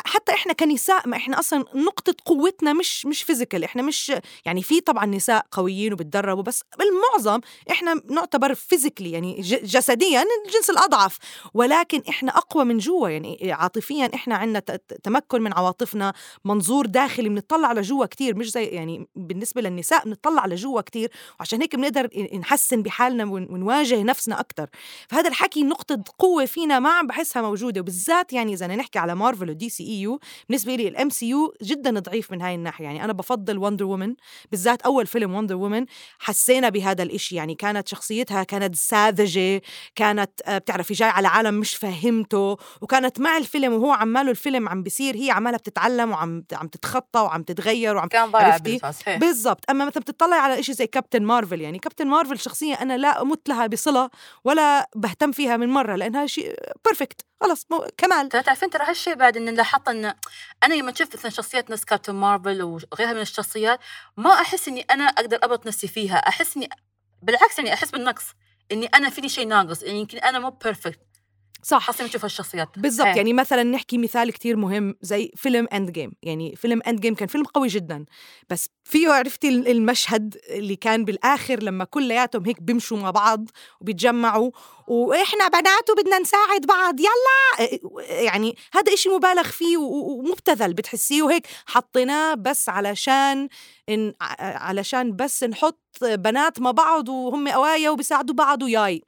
[0.05, 4.13] حتى إحنا كنساء ما إحنا أصلا نقطة قوتنا مش مش physical إحنا مش
[4.45, 7.41] يعني في طبعا نساء قويين وبتدربوا بس بالمعظم
[7.71, 11.19] إحنا نعتبر physically يعني جسديا الجنس الأضعف.
[11.55, 14.61] ولكن إحنا أقوى من جوا يعني عاطفيا إحنا عندنا
[15.03, 16.13] تمكن من عواطفنا
[16.45, 21.11] منظور داخلي بنطلع لجوا كتير مش زي يعني بالنسبة للنساء بنطلع لجوا كتير
[21.41, 22.09] وعشان هيك بنقدر
[22.39, 24.69] نحسن بحالنا ون- ونواجه نفسنا أكثر
[25.09, 29.51] فهذا الحكي نقطة قوة فينا ما عم بحسها موجودة وبالذات يعني بدنا نحكي على مارفل
[29.51, 32.85] و DCEU بالنسبة لي ال MCU جدا ضعيف من هاي الناحية.
[32.85, 34.15] يعني أنا بفضل Wonder Woman
[34.51, 35.87] بالذات أول فيلم Wonder Woman
[36.19, 37.37] حسينا بهذا الإشي.
[37.37, 39.63] يعني كانت شخصيتها كانت ساذجة
[39.95, 44.83] كانت آه، بتعرفي جاي على عالم مش فهمته وكانت مع الفيلم وهو عماله الفيلم عم
[44.83, 48.79] بيصير هي عمالها بتتعلم وعم عم تتخطى وعم تتغير وعم كان ضايع عرفتي؟
[49.19, 49.71] بالضبط.
[49.71, 53.49] أما مثلا بتطلع على شيء زي Captain Marvel يعني Captain Marvel شخصية أنا لا أمت
[53.49, 54.11] لها بصلة
[54.45, 56.55] ولا بهتم فيها من مرة لأنها شيء
[56.85, 58.29] perfect خلص كمال.
[58.29, 60.15] تعرفين ترى هالشيء بعد ان لاحظت إن
[60.63, 63.81] أنا لما شفت مثلا شخصيات ناس Captain Marvel وغيرها من الشخصيات
[64.17, 66.17] ما أحس إني أنا أقدر أربط نفسي فيها.
[66.17, 66.69] أحس إني
[67.23, 68.25] بالعكس يعني أحس بالنقص
[68.73, 71.01] إني أنا فيني شيء ناقص يعني يمكن أنا مو perfect
[71.65, 71.81] صح.
[71.83, 72.69] حاسة نشوف هالشخصيات.
[72.77, 73.07] بالضبط.
[73.07, 73.17] هي.
[73.17, 77.69] يعني مثلا نحكي مثال كتير مهم زي فيلم Endgame يعني فيلم Endgame كان فيلم قوي
[77.69, 78.05] جدا.
[78.51, 83.51] بس فيه عرفتي المشهد اللي كان بالآخر لما كلياتهم هيك بيمشوا مع بعض
[83.81, 84.51] وبيتجمعوا
[84.87, 87.69] وإحنا بنات وبدنا نساعد بعض يلا!
[88.09, 93.49] يعني هذا إشي مبالغ فيه ومبتذل بتحسيه وهيك حطيناه بس علشان
[93.89, 99.03] إن علشان بس نحط بنات مع بعض وهم قوايا وبيساعدوا بعض و yay.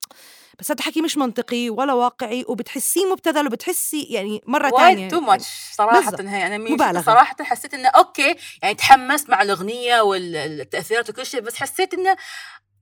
[0.59, 5.21] بس هذا حكي مش منطقي ولا واقعي وبتحسيه مبتذل وبتحسي يعني مرة وايد ثانية too
[5.21, 6.21] much صراحة بالضبط.
[6.21, 7.03] هي أنا مبالغة.
[7.03, 12.17] صراحة حسيت إنه okay يعني تحمست مع الأغنية والتاثيرات وكل شيء بس حسيت إنه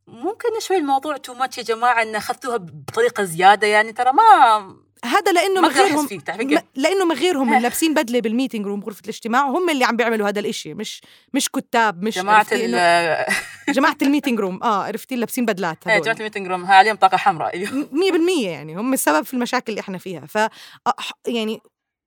[0.06, 5.32] ممكن شوي الموضوع too much يا جماعة ان أخذتوها بطريقة زيادة يعني ترى ما هذا
[5.32, 6.08] لأنه ما من غيرهم؟
[6.76, 10.28] لأنه من غيرهم اللي لابسين بدلة بال meeting room غرفة الاجتماع هم اللي عم بيعملوا
[10.28, 11.02] هذا الإشي مش
[11.34, 13.26] مش كتاب مش جماعة ال
[13.74, 16.04] جماعة ال meeting room آه عرفتي؟ لابسين بدلات إيه، هدول.
[16.04, 17.88] جماعة ال meeting room ها عليهم طاقة حمراء اليوم.
[17.92, 20.26] مية بالمية يعني هم السبب في المشاكل اللي إحنا فيها.
[20.26, 20.38] ف
[21.26, 21.60] يعني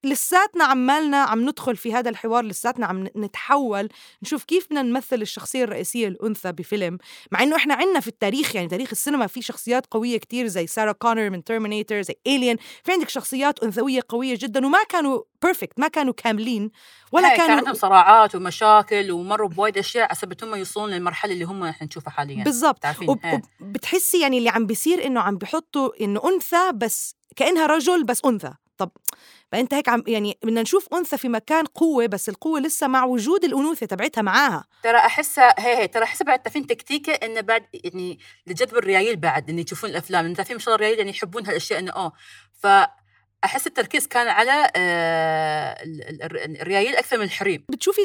[0.08, 3.90] لساتنا عمالنا عم ندخل في هذا الحوار لساتنا عم نتحول
[4.24, 6.98] نشوف كيف بدنا نمثل الشخصية الرئيسية الأنثى بفيلم.
[7.32, 10.92] مع إنه إحنا عنا في التاريخ يعني تاريخ السينما في شخصيات قوية كتير زي سارة
[10.92, 15.88] كونر من Terminator زي إيليان في عندك شخصيات أنثوية قوية جدا وما كانوا بيرفكت ما
[15.88, 16.72] كانوا كاملين
[17.12, 21.46] ولا هي كان كانوا عندهم صراعات ومشاكل ومروا بوايد أشياء حسب هم يوصلون للمرحلة اللي
[21.46, 22.44] هم إحنا نشوفها حاليا.
[22.44, 22.86] بالضبط.
[23.08, 23.42] وب-.
[23.62, 28.54] وبتحسي يعني اللي عم بيصير إنه عم بيحطوا إنه أنثى بس كأنها رجل بس أنثى.
[28.78, 28.92] طب
[29.52, 33.44] فانت هيك عم يعني بدنا نشوف أنثى في مكان قوة بس القوة لسه مع وجود
[33.44, 34.66] الأنوثة تبعتها معاها.
[34.84, 39.50] ترى أحسها هي هي ترى احسها بعد تعرفين تكتيكه إنه بعد يعني لجذب الريايل بعد
[39.50, 40.26] إن يشوفون الأفلام.
[40.26, 42.12] لأن تعرفين ما شاء الله الريايل يعني يحبون هالأشياء إنه اوه
[43.44, 47.66] فاحس التركيز كان على آه ال- ال- ال- الريايل أكثر من الحريم.
[47.70, 48.02] بتشوفي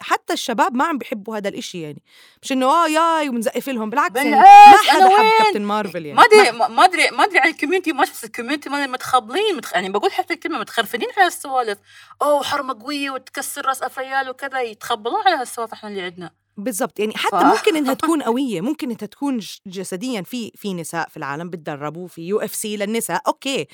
[0.00, 2.02] حتى الشباب ما عم بيحبوا هذا الإشي يعني.
[2.42, 6.18] مش إنه آه yay ومنزقف لهم بالعكس يعني ما حدا حب؟ Captain Marvel يعني.
[6.18, 9.74] ما أدري ما أدري ما أدري عن ال community ما بس ال community متخبلين متخ...
[9.74, 11.78] يعني بقول حتى الكلمة متخرفنين على السوالف
[12.22, 16.30] أوه حرمة قوية وتكسر راس الريايل وكذا يتخبلون على هالسوالف إحنا اللي عندنا.
[16.56, 16.98] بالضبط.
[17.00, 21.16] يعني حتى ف- ممكن إنها تكون قوية ممكن إنها تكون جسديا في في نساء في
[21.16, 23.66] العالم بتدربوا في UFC للنساء okay.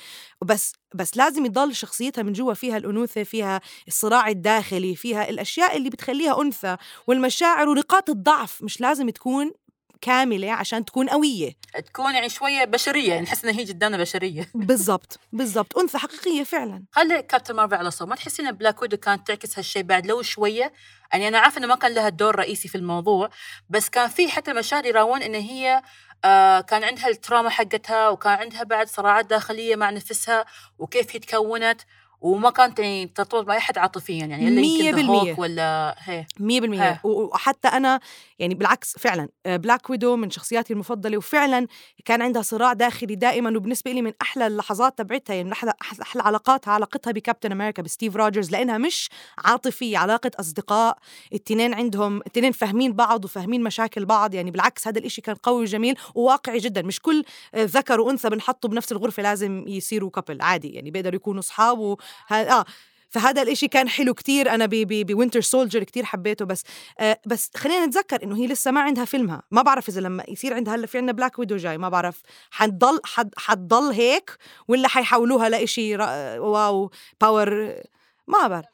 [0.45, 5.89] بس بس لازم يضل شخصيتها من جوا فيها الأنوثة فيها الصراع الداخلي فيها الأشياء اللي
[5.89, 6.77] بتخليها أنثى
[7.07, 9.51] والمشاعر ونقاط الضعف مش لازم تكون
[10.07, 11.51] كاملة عشان تكون قوية.
[11.85, 14.49] تكون يعني شوية بشرية نحس إنها هي قدامنا بشرية.
[14.55, 15.77] بالضبط بالضبط.
[15.77, 16.83] أنثى حقيقية فعلا.
[16.91, 18.09] خلي Captain Marvel على صوب.
[18.09, 20.73] ما تحسين إن Black Widow كانت تعكس هالشيء بعد لو شوية؟
[21.13, 23.29] يعني أنا عارفة إنه ما كان لها دور رئيسي في الموضوع
[23.69, 25.81] بس كان في حتى مشاهد يراون إن هي
[26.25, 30.45] آه كان عندها ال trauma حقتها وكان عندها بعد صراعات داخلية مع نفسها
[30.79, 31.81] وكيف هي تكونت
[32.21, 34.25] وما كانت يعني ترتبط مع اي حد عاطفيا.
[34.25, 35.35] يعني إلا مية يمكن.
[35.35, 36.25] Hulk ولا هي.
[36.39, 36.89] مية بالمية.
[36.91, 36.99] ها.
[37.03, 37.99] و- وحتى أنا
[38.39, 41.67] يعني بالعكس فعلا بلاك ويدو من شخصياتي المفضلة وفعلا
[42.05, 46.23] كان عندها صراع داخلي دائما وبالنسبة لي من أحلى اللحظات تبعتها يعني من أحلى, أحلى
[46.23, 50.97] علاقاتها علاقتها بكابتن أمريكا بستيف روجرز لأنها مش عاطفية علاقة أصدقاء
[51.33, 55.95] التنتين عندهم التنين فاهمين بعض وفاهمين مشاكل بعض يعني بالعكس هذا الإشي كان قوي وجميل
[56.15, 57.23] وواقعي جدا مش كل
[57.55, 61.97] آه، ذكر وأنثى بنحطوا بنفس الغرفة لازم يصيروا couple عادي يعني بيقدروا يكونوا أصحاب وه...
[62.31, 62.65] آه.
[63.13, 64.49] فهذا الإشي كان حلو كتير.
[64.49, 66.63] أنا بوينتر سولجر كتير حبيته بس
[66.99, 69.43] آه بس خلينا نتذكر إنه هي لسه ما عندها فيلمها.
[69.51, 71.77] ما بعرف إذا لما يصير عندها هلأ في عندنا بلاك ويدو جاي.
[71.77, 72.99] ما بعرف حتضل
[73.37, 74.37] حتضل هيك
[74.67, 76.91] ولا حيحولوها لإشي wow
[77.21, 77.75] power
[78.27, 78.65] ما بعرف.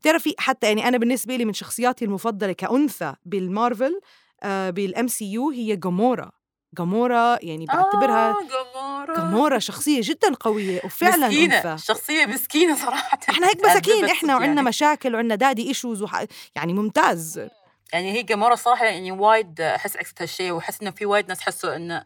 [0.00, 4.00] بتعرفي حتى يعني أنا بالنسبة لي من شخصياتي المفضلة كأنثى بالمارفل
[4.42, 6.30] آه بال MCU هي جامورا
[6.78, 13.18] جامورا يعني بعتبرها آه جامورا جامورا شخصية جدا قوية وفعلا مسكينة أنثى شخصية مسكينة صراحة
[13.28, 14.68] إحنا هيك مساكين إحنا وعندنا يعني.
[14.68, 16.24] مشاكل وعندنا daddy issues وح...
[16.56, 17.48] يعني ممتاز
[17.92, 21.76] يعني هي جامورا صراحة يعني وايد أحس عكست هالشيء وأحس إنه في وايد ناس حسوا
[21.76, 22.04] إنه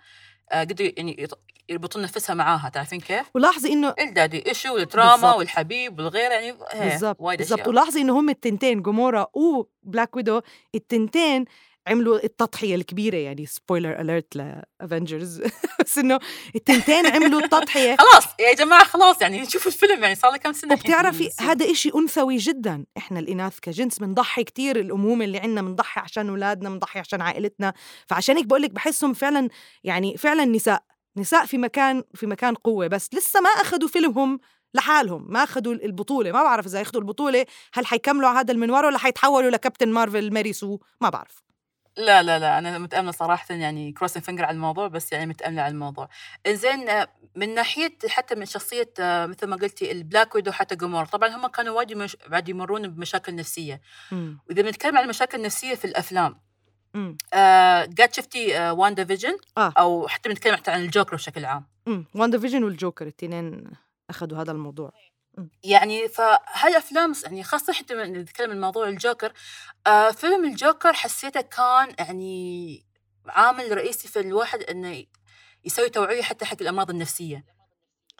[0.53, 1.29] آه، قدروا يعني
[1.69, 5.37] يربطون نفسها معاها تعرفين كيف؟ ولاحظي إنه ال daddy issue وال trauma بالضبط.
[5.37, 10.41] والحبيب والغير يعني بالضبط بالضبط ولاحظي إنه هم التنتين جامورا وبلاك ويدو
[10.75, 11.45] التنتين
[11.87, 15.43] عملوا التضحية الكبيرة يعني spoiler alert ل Avengers
[15.80, 16.18] بس إنه
[16.57, 17.97] التنتين عملوا التضحية.
[17.97, 21.30] خلاص يا جماعة خلاص يعني نشوف الفيلم يعني صار له كم سنة وبتعرفي.
[21.41, 22.85] هذا إشي أنثوي جدا.
[22.97, 27.74] إحنا الإناث كجنس بنضحي كتير الأمومة اللي عنا بنضحي عشان أولادنا بنضحي عشان عائلتنا.
[28.07, 29.49] فعشان هيك بقولك بحسهم فعلا
[29.85, 30.82] يعني فعلا نساء.
[31.16, 34.41] نساء في مكان في مكان قوة بس لسه ما أخذوا فيلمهم
[34.74, 35.26] لحالهم.
[35.28, 36.32] ما أخذوا البطولة.
[36.32, 40.53] ما بعرف إذا يأخذوا البطولة هل حيكملوا على هذا المنوال ولا حيتحولوا لكابتن مارفل Mary
[40.53, 41.45] Sue؟ ما بعرف.
[41.97, 45.72] لا لا لا أنا متأملة صراحة يعني crossing finger على الموضوع بس يعني متأملة على
[45.72, 46.09] الموضوع
[46.49, 46.86] زين
[47.36, 51.76] من ناحية حتى من شخصية مثل ما قلتي البلاك ويدو حتى جامورا طبعا هم كانوا
[51.76, 52.16] وايد مش...
[52.26, 53.80] بعد يمرون بمشاكل نفسية
[54.12, 54.38] مم.
[54.49, 56.40] وإذا بنتكلم عن المشاكل النفسية في الأفلام
[56.95, 57.16] مم.
[57.34, 59.72] آه قد شفتي آه واندا فيجن آه.
[59.78, 61.66] أو حتى بنتكلم حتى عن الجوكر بشكل عام.
[62.14, 63.70] واندا فيجن والجوكر التنين
[64.11, 64.92] أخذوا هذا الموضوع
[65.64, 69.32] يعني فهالافلام يعني خاصة حتى من نتكلم عن موضوع الجوكر
[69.87, 72.87] آه فيلم الجوكر حسيته كان يعني
[73.26, 75.05] عامل رئيسي في الواحد إنه
[75.64, 77.45] يسوي توعية حتى حق الأمراض النفسية.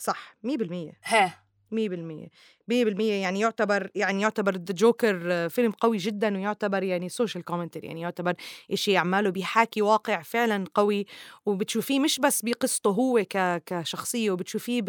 [0.01, 1.44] صح 100% 100% ها.
[1.75, 2.29] 100%
[2.69, 8.01] 100% يعني يعتبر يعني يعتبر The Joker فيلم قوي جدا ويعتبر يعني social commentary يعني
[8.01, 8.35] يعتبر
[8.75, 11.07] شيء عماله بيحاكي واقع فعلا قوي
[11.47, 13.25] وبتشوفيه مش بس بقصته هو
[13.67, 14.83] كشخصية وبتشوفيه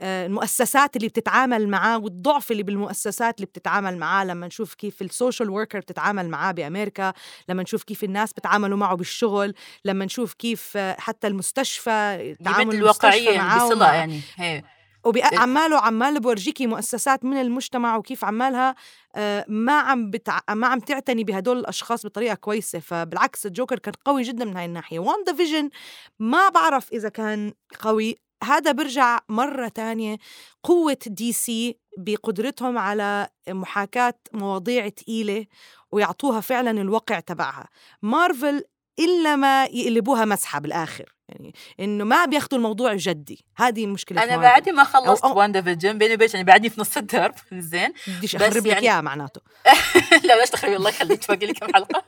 [0.00, 5.50] بالمؤسسات اللي بتتعامل معاه والضعف اللي بالمؤسسات اللي بتتعامل معاه لما نشوف كيف ال social
[5.50, 7.12] worker بتتعامل معاه بأمريكا
[7.48, 13.66] لما نشوف كيف الناس بتعاملوا معه بالشغل لما نشوف كيف حتى المستشفى تعامل الواقعية معاه
[13.68, 14.62] بصلة يعني هي.
[15.04, 18.74] وعماله عماله بورجيكي مؤسسات من المجتمع وكيف عمالها
[19.14, 20.40] آه، ما عم بتع...
[20.50, 22.78] ما عم تعتني بهدول الأشخاص بطريقة كويسة.
[22.78, 24.98] فبالعكس الجوكر كان قوي جدا من هاي الناحية.
[24.98, 25.70] واندا فيجن
[26.18, 28.16] ما بعرف إذا كان قوي.
[28.44, 30.16] هذا برجع مرة تانية.
[30.62, 35.46] قوة دي سي بقدرتهم على محاكاة مواضيع تقيلة
[35.92, 37.68] ويعطوها فعلا الوقع تبعها.
[38.02, 38.64] مارفل
[38.98, 41.14] إلا ما يقلبوها مسخرة بالآخر.
[41.32, 43.44] يعني إنه ما بياخذوا الموضوع جدي.
[43.56, 47.34] هذه المشكلة أنا بعدني ما خلصت واندا فيجن بيني وبينك يعني بعدني في نص الدرب.
[47.52, 47.92] زين.
[48.06, 48.80] بديش أخرب لك يعني...
[48.80, 49.40] إياها معناته.
[50.26, 50.76] لا ليش تخربي.
[50.76, 52.04] الله يخليك باقي لي كم حلقة.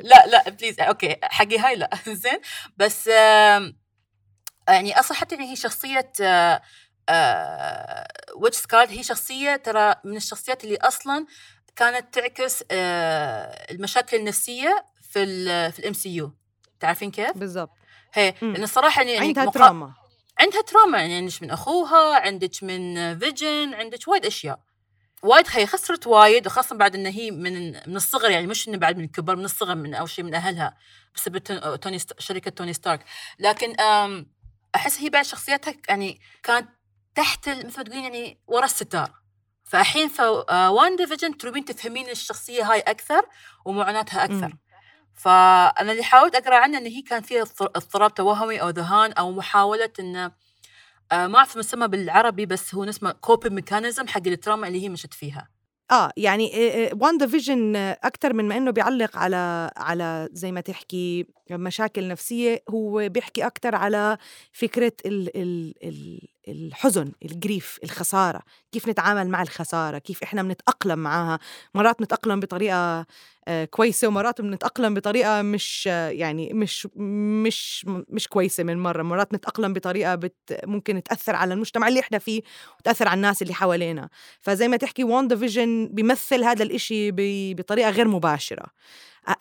[0.02, 1.16] لا لا please okay.
[1.22, 1.90] حقي هاي لا.
[2.06, 2.40] زين.
[2.76, 3.06] بس
[4.68, 6.12] يعني أصلا حتى هي شخصية
[8.36, 11.26] Witch Scarlet هي شخصية ترى من الشخصيات اللي أصلا
[11.76, 15.24] كانت تعكس آه، المشاكل النفسية في
[15.72, 16.32] في ال MCU
[16.80, 17.70] تعرفين كيف؟ بالضبط
[18.12, 19.52] هي لأن الصراحة يعني عندها مقا...
[19.52, 19.94] trauma
[20.38, 24.60] عندها trauma يعني عندك من أخوها عندك من فيجن عندك وايد أشياء
[25.22, 28.98] وايد هي خسرت وايد وخاصة بعد إن هي من من الصغر يعني مش إنه بعد
[28.98, 30.76] من الكبر من الصغر من أول شيء من أهلها
[31.14, 31.38] بسبب
[31.80, 31.98] توني.
[32.18, 33.04] شركة توني ستارك
[33.38, 33.76] لكن
[34.74, 36.68] أحس هي بعد شخصيتها يعني كانت
[37.14, 39.12] تحت مثل ما تقولين يعني ورا الستار
[39.64, 43.26] فالحين في واندا فيجن تروحين تفهمين الشخصية هاي أكثر
[43.64, 44.58] ومعاناتها أكثر م.
[45.14, 49.90] فأنا اللي حاولت أقرأ عنها إن هي كان فيها اضطراب توهمي أو ذهان أو محاولة
[50.00, 50.32] إنه
[51.12, 54.88] آه، ما أعرف مسمى بالعربي بس هو اسمه coping mechanism حق ال trauma اللي هي
[54.88, 55.48] مشت فيها.
[55.90, 56.50] آه يعني
[57.00, 63.08] واندا فيجن أكثر من ما إنه بيعلق على على زي ما تحكي مشاكل نفسية هو
[63.08, 64.18] بيحكي أكثر على
[64.52, 68.42] فكرة ال ال ال الحزن ال grief الخسارة
[68.72, 71.38] كيف نتعامل مع الخسارة كيف إحنا بنتأقلم معها
[71.74, 73.06] مرات نتاقلم بطريقة
[73.48, 79.02] آه، كويسة ومرات بنتأقلم بطريقة مش يعني مش مش مش كويسة من مرة.
[79.02, 82.42] مرات نتأقلم بطريقة بت ممكن تأثر على المجتمع اللي إحنا فيه
[82.80, 84.08] وتأثر على الناس اللي حوالينا.
[84.40, 87.10] فزي ما تحكي واندا فيجن بيمثل هذا الإشي
[87.54, 88.66] بطريقة غير مباشرة.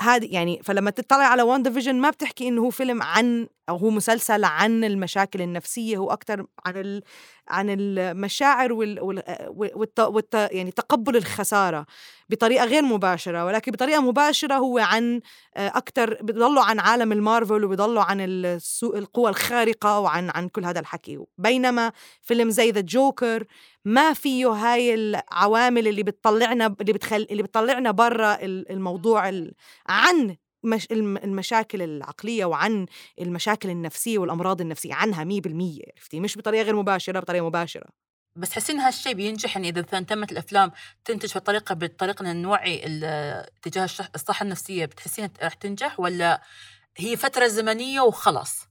[0.01, 3.89] هذه يعني فلما تطلع على واندا فيجن ما بتحكي إنه هو فيلم عن أو هو
[3.89, 7.01] مسلسل عن المشاكل النفسية هو أكثر عن ال
[7.47, 11.86] عن المشاعر وال, وال, والت والت يعني تقبل الخسارة
[12.30, 15.22] بطريقة غير مباشرة ولكن بطريقة مباشرة هو عن
[15.57, 21.20] أكثر بضلوا عن عالم المارفل وبضلوا عن السوق القوى الخارقة وعن عن كل هذا الحكي.
[21.38, 21.91] بينما
[22.22, 23.43] فيلم زي ذا جوكر
[23.86, 29.32] ما فيه هاي العوامل اللي بتطلعنا اللي بتخل اللي بتطلعنا برا الموضوع
[29.89, 32.86] عن مش المشاكل العقلية وعن
[33.22, 37.86] المشاكل النفسية والأمراض النفسية عنها 100% عرفتي؟ مش بطريقة غير مباشرة بطريقة مباشرة.
[38.36, 40.72] بس تحسين هالشيء بينجح يعني إذا تمت الأفلام
[41.05, 42.78] تنتج بطريقة بالطريقة إن نوعي
[43.61, 43.84] تجاه
[44.16, 46.41] الصحة النفسية بتحسين رح تنجح ولا
[46.97, 48.68] هي فترة زمنية وخلاص؟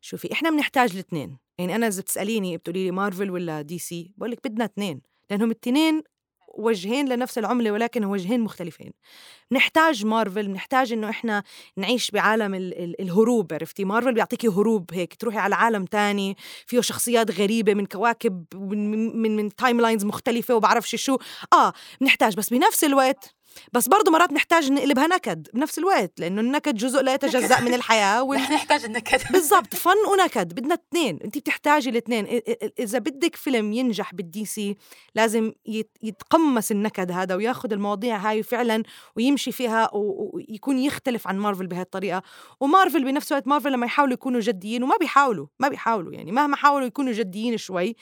[0.00, 1.38] شوفي إحنا بنحتاج الاثنين.
[1.58, 5.50] يعني أنا إذا بتسأليني بتقولي لي مارفل ولا دي سي بقول لك بدنا اثنين لأنهم
[5.50, 6.02] الاثنين
[6.58, 8.92] وجهين لنفس العملة ولكن وجهين مختلفين.
[9.52, 11.42] نحتاج مارفل نحتاج إنه إحنا
[11.76, 16.36] نعيش بعالم ال- ال- الهروب عرفتي؟ مارفل بيعطيكي هروب هيك تروحي على عالم تاني
[16.66, 18.90] فيه شخصيات غريبة من كواكب من
[19.22, 21.18] من, من timelines مختلفة وبعرفش شو.
[21.52, 23.35] آه بنحتاج بس بنفس الوقت
[23.72, 28.22] بس برضه مرات نحتاج نقلبها نكد بنفس الوقت لأنه النكد جزء لا يتجزأ من الحياة
[28.26, 28.38] وال...
[28.38, 29.20] نحتاج النكد.
[29.32, 32.26] بالضبط فن ونكد بدنا اثنين انت بتحتاجي الاثنين
[32.78, 34.76] إذا بدك فيلم ينجح بالدي سي
[35.14, 35.52] لازم
[36.02, 38.82] يتقمص النكد هذا وياخذ المواضيع هاي فعلا
[39.16, 42.22] ويمشي فيها ويكون يختلف عن مارفل بهالطريقة.
[42.60, 46.86] ومارفل بنفس الوقت مارفل لما يحاولوا يكونوا جديين وما بيحاولوا ما بيحاولوا يعني مهما حاولوا
[46.86, 47.96] يكونوا جديين شوي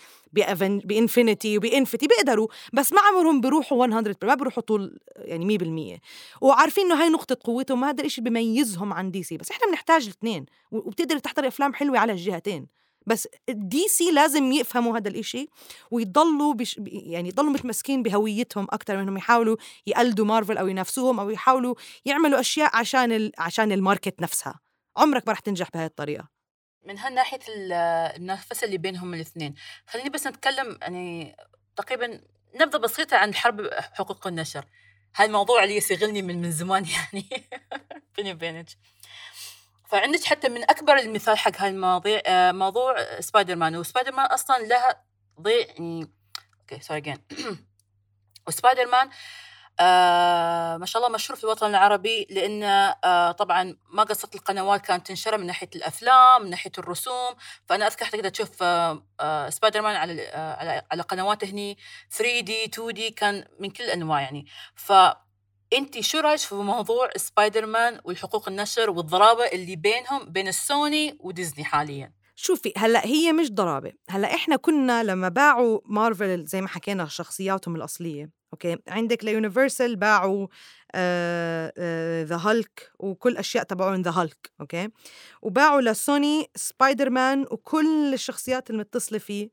[0.85, 5.99] ب Infinity و ب Infinity بيقدروا بس ما عمرهم بيروحوا 100 ما بيروحوا طول يعني
[5.99, 6.01] 100%
[6.41, 10.47] وعارفين إنه هاي نقطة قوتهم هذا الشيء بيميزهم عن دي سي بس إحنا بنحتاج الاثنين.
[10.71, 12.67] وبتقدر تحضري أفلام حلوة على الجهتين.
[13.07, 15.49] بس الدي سي لازم يفهموا هذا الإشي
[15.91, 19.57] ويضلوا بش يعني يضلوا متمسكين بهويتهم أكثر منهم يحاولوا
[19.87, 21.75] يقلدوا مارفل أو ينافسوهم أو يحاولوا
[22.05, 23.33] يعملوا أشياء عشان ال...
[23.39, 24.61] عشان ال market نفسها.
[24.97, 26.34] عمرك ما رح تنجح بهاي الطريقة.
[26.85, 29.55] من هالناحية النفس اللي بينهم الاثنين.
[29.87, 31.37] خليني بس نتكلم يعني
[31.77, 32.21] تقريبا
[32.55, 34.65] نبذة بسيطة عن حرب حقوق النشر.
[35.17, 37.47] هاي الموضوع اللي يشغلني من من زمان يعني
[38.17, 38.67] بيني وبينك.
[39.89, 44.59] فعندك حتى من أكبر المثال حق هاي المواضيع آه، موضوع سبايدر مان وسبايدر مان أصلا
[44.59, 45.05] لها
[45.41, 46.13] ضيع يعني
[46.61, 47.19] أوكي sorry again
[48.47, 49.11] وسبايدر مان
[49.81, 55.07] آه ما شاء الله مشهور في الوطن العربي لأن آه طبعا ما قصرت القنوات كانت
[55.07, 57.35] تنشر من ناحية الأفلام من ناحية الرسوم
[57.67, 61.79] فأنا أذكر حتى تقدر تشوف آه سبايدر مان على على على قنوات هني
[62.11, 64.47] 3D 2D كان من كل الأنواع يعني.
[64.75, 64.93] ف
[65.73, 71.65] أنت شو رأيك في موضوع سبايدر مان والحقوق النشر والضرابة اللي بينهم بين السوني وديزني
[71.65, 73.93] حاليا؟ شوفي هلأ هي مش ضرابة.
[74.11, 80.47] هلأ إحنا كنا لما باعوا مارفل زي ما حكينا شخصياتهم الأصلية أوكي؟ عندك ليونيفرسال باعوا
[82.25, 84.89] The Hulk وكل أشياء تبعون The Hulk أوكي؟
[85.43, 89.49] وباعوا لسوني سبايدر مان وكل الشخصيات المتصله فيه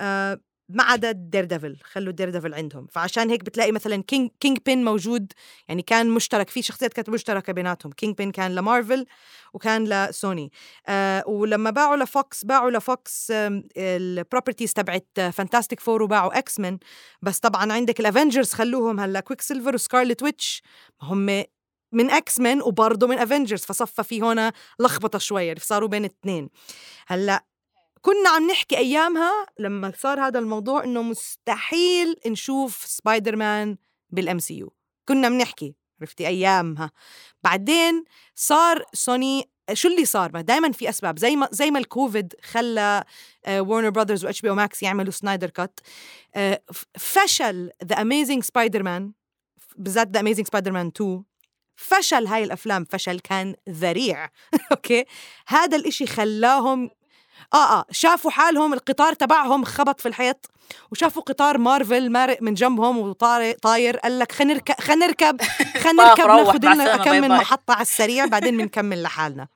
[0.00, 0.40] آه
[0.72, 2.86] ما عدا دير ديفل خلوا دير ديفل عندهم.
[2.86, 5.32] فعشان هيك بتلاقي مثلا كينج كينج بين موجود
[5.68, 7.92] يعني كان مشترك في شخصيات كانت مشتركة بيناتهم.
[7.92, 9.06] كينج بين كان لمارفل
[9.54, 10.52] وكان لسوني
[10.88, 16.78] آه ولما باعوا لفوكس باعوا لفوكس آه ال properties تبعت فانتاستيك فور وباعوا إكس مان
[17.22, 20.62] بس طبعا عندك الافنجرز خلوهم هلأ كويك سيلفر وسكارلت ويتش
[21.02, 21.44] هم
[21.92, 26.48] من إكس مان وبرضه من افنجرز فصفى في هنا لخبطة شوية صاروا بين الاثنين
[27.06, 27.44] هلأ
[28.02, 33.76] كنا عم نحكي أيامها لما صار هذا الموضوع إنه مستحيل نشوف سبايدر مان
[34.10, 34.72] بال MCU
[35.08, 36.90] كنا بنحكي عرفتي؟ أيامها.
[37.42, 41.18] بعدين صار سوني شو اللي صار؟ ما دائما في أسباب.
[41.18, 43.04] زي ما زي ما الكوفيد خلى
[43.48, 45.80] ورنر براذرز و HBO Max يعملوا Snyder Cut
[46.98, 49.12] فشل The Amazing Spider-Man
[49.76, 51.24] بالذات The Amazing Spider-Man 2
[51.76, 52.84] فشل هاي الأفلام.
[52.84, 54.28] فشل كان ذريع.
[54.72, 55.04] أوكي؟
[55.46, 56.90] هذا الإشي خلاهم
[57.54, 57.84] آه آه.
[57.90, 60.50] شافوا حالهم القطار تبعهم خبط في الحيط
[60.90, 65.42] وشافوا قطار مارفل مارق من جنبهم وطاير طاير قال لك خلينا نركب خلينا نركب
[65.82, 69.48] خلينا نركب ناخذ لنا كم من محطة على السريع بعدين بنكمل لحالنا.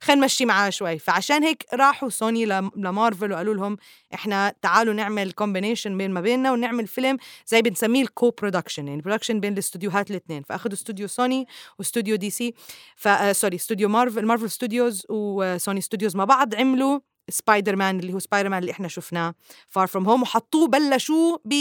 [0.00, 0.98] خلينا نمشي معاه شوي.
[0.98, 3.76] فعشان هيك راحوا سوني لمارفل وقالوا لهم
[4.14, 7.16] إحنا تعالوا نعمل combination بين ما بيننا ونعمل فيلم
[7.46, 10.42] زي بنسميه ال co-production يعني production بين الاستوديوهات الاثنين.
[10.42, 11.46] فأخذوا استوديو سوني
[11.78, 12.54] واستوديو دي سي
[12.96, 18.12] ف sorry استوديو مارفل Marvel Studios و Sony Studios مع بعض عملوا سبايدر مان اللي
[18.12, 19.34] هو سبايدر مان اللي إحنا شفناه
[19.68, 21.54] Far From Home وحطوه بلشوا ب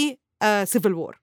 [0.64, 1.20] Civil War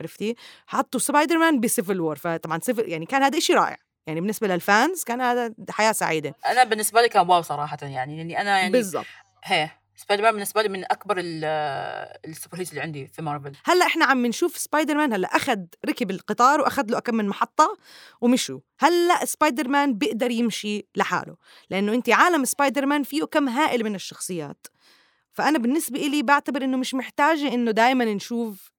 [0.00, 0.36] عرفتي؟
[0.66, 3.76] حطوا سبايدر مان ب Civil War فطبعا Civil يعني كان هذا شيء رائع.
[4.06, 6.34] يعني بالنسبة لل fans كان هذا حياة سعيدة.
[6.46, 9.06] أنا بالنسبة لي كان wow صراحة يعني لأني أنا يعني بالضبط.
[9.44, 9.70] هي.
[9.96, 13.52] سبايدر مان بالنسبة لي من أكبر ال superheroes اللي عندي في مارفل.
[13.64, 17.78] هلأ إحنا عم نشوف سبايدر مان هلأ أخذ ركب القطار وأخذ له كم من محطة
[18.20, 18.60] ومشوا.
[18.78, 21.36] هلأ سبايدر مان بيقدر يمشي لحاله
[21.70, 24.66] لأنه انت عالم سبايدر مان فيه كم هائل من الشخصيات.
[25.32, 28.70] فأنا بالنسبة إلي بعتبر إنه مش محتاجة إنه دائما نشوف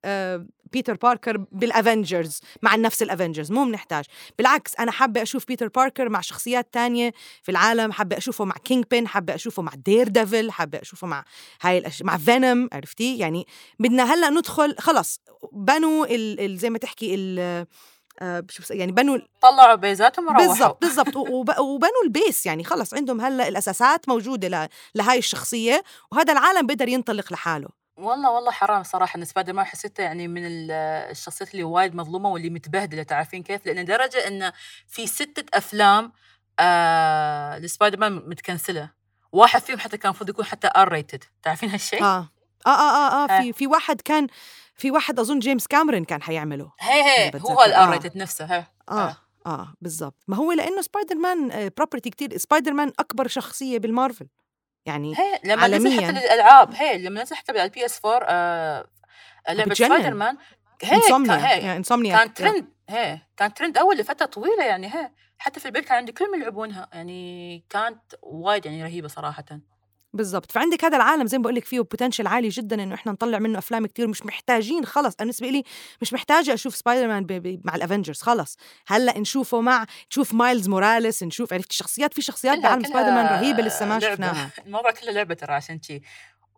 [0.73, 4.05] بيتر باركر بالافنجرز مع نفس الافنجرز مو بنحتاج
[4.37, 8.85] بالعكس أنا حابة أشوف بيتر باركر مع شخصيات تانية في العالم حابة أشوفه مع كينج
[8.91, 11.23] بين حابة أشوفه مع دير ديفل حابة أشوفه مع
[11.61, 12.01] هاي الأش...
[12.01, 13.47] مع فينوم عرفتي؟ يعني
[13.79, 15.19] بدنا هلأ ندخل خلص
[15.51, 16.39] بنوا ال...
[16.39, 16.57] ال...
[16.57, 17.65] زي ما تحكي ال...
[18.19, 21.15] آه يعني بنوا طلعوا بيزاتهم وروحوا بالضبط بالضبط
[21.59, 24.69] وبنوا ال base يعني خلص عندهم هلأ الأساسات موجودة.
[24.95, 30.01] لهاي الشخصية وهذا العالم بيقدر ينطلق لحاله والله والله حرام صراحة ان سبايدر مان حسيته
[30.01, 34.53] يعني من الشخصيات اللي وايد مظلومة واللي متبهدلة تعرفين كيف؟ لأن درجه إنه
[34.87, 36.11] في ستة أفلام
[36.59, 38.89] آه لسبايدر مان متكنسلة
[39.31, 42.29] واحد فيهم حتى كان المفروض يكون حتى R-rated تعرفين هالشيء؟ آه
[42.67, 44.27] آه آه آه, آه في في واحد كان
[44.75, 48.93] في واحد أظن جيمس كاميرون كان حيعمله هي هي هو ال R-rated نفسه هي آه
[48.93, 50.23] آه, آه بالضبط.
[50.27, 54.27] ما هو لأنه سبايدر مان property كتير سبايدر مان أكبر شخصية بالمارفل
[54.85, 58.87] يعني هي لما نزل حتى الالعاب هي لما نزل حتى على ال PS4 آه
[59.49, 60.37] لعبة سبايدر مان
[60.83, 65.11] هي Insomniac هي يعني Insomniac كان ترند هي كان ترند أول لفترة طويلة يعني هي.
[65.37, 69.45] حتى في البيت كان عندي كل من يلعبونها يعني كانت وايد يعني رهيبة صراحة.
[70.13, 70.51] بالضبط.
[70.51, 73.57] فعندك هذا العالم زي ما بقول لك فيه potential عالي جدا إنه إحنا نطلع منه
[73.57, 75.05] أفلام كتير مش محتاجين خلص.
[75.05, 75.63] أنا بالنسبة لي
[76.01, 78.57] مش محتاجة أشوف سبايدر مان بي بي مع ال Avengers خلص.
[78.87, 83.63] هلأ نشوفه مع نشوف مايلز موراليس نشوف عرفت؟ شخصيات في شخصيات بعالم سبايدر مان رهيبة
[83.63, 84.49] لسه ما شفناها.
[84.65, 86.01] الموضوع كله لعبة ترى عشان شي.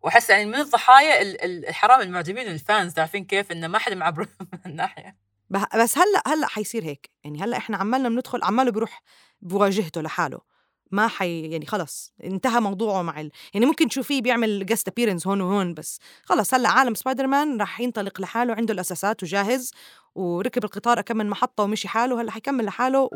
[0.03, 4.59] وأحس يعني من الضحايا الحرام المعجبين ال fans تعرفين كيف؟ إنه ما حدا معبر من
[4.65, 5.15] الناحيه
[5.49, 7.09] بس هلأ هلأ حيصير هيك.
[7.23, 9.01] يعني هلأ إحنا عمالنا بندخل عماله بيروح
[9.41, 10.54] بواجهته لحاله.
[10.95, 13.31] ما حي يعني خلص انتهى موضوعه مع ال...
[13.53, 15.99] يعني ممكن تشوفيه بيعمل guest appearance هون وهون بس.
[16.23, 19.71] خلص هلأ عالم سبايدر مان راح ينطلق لحاله عنده الأساسات وجاهز
[20.15, 23.09] وركب القطار كم من محطة ومشي حاله هلأ حيكمل لحاله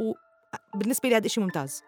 [0.75, 1.83] وبالنسبه لي هذا شيء ممتاز.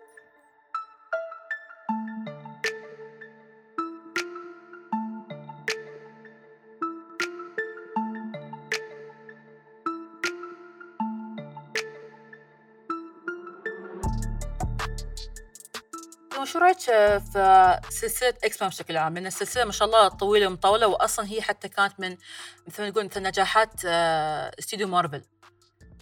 [16.52, 20.88] شو رايك في سلسلة إكس مان بشكل عام؟ لأن السلسلة ما شاء الله طويلة ومطولة
[20.88, 22.18] واصلا هي حتى كانت من
[22.68, 25.24] مثل ما نقول مثل نجاحات آه، استوديو مارفل.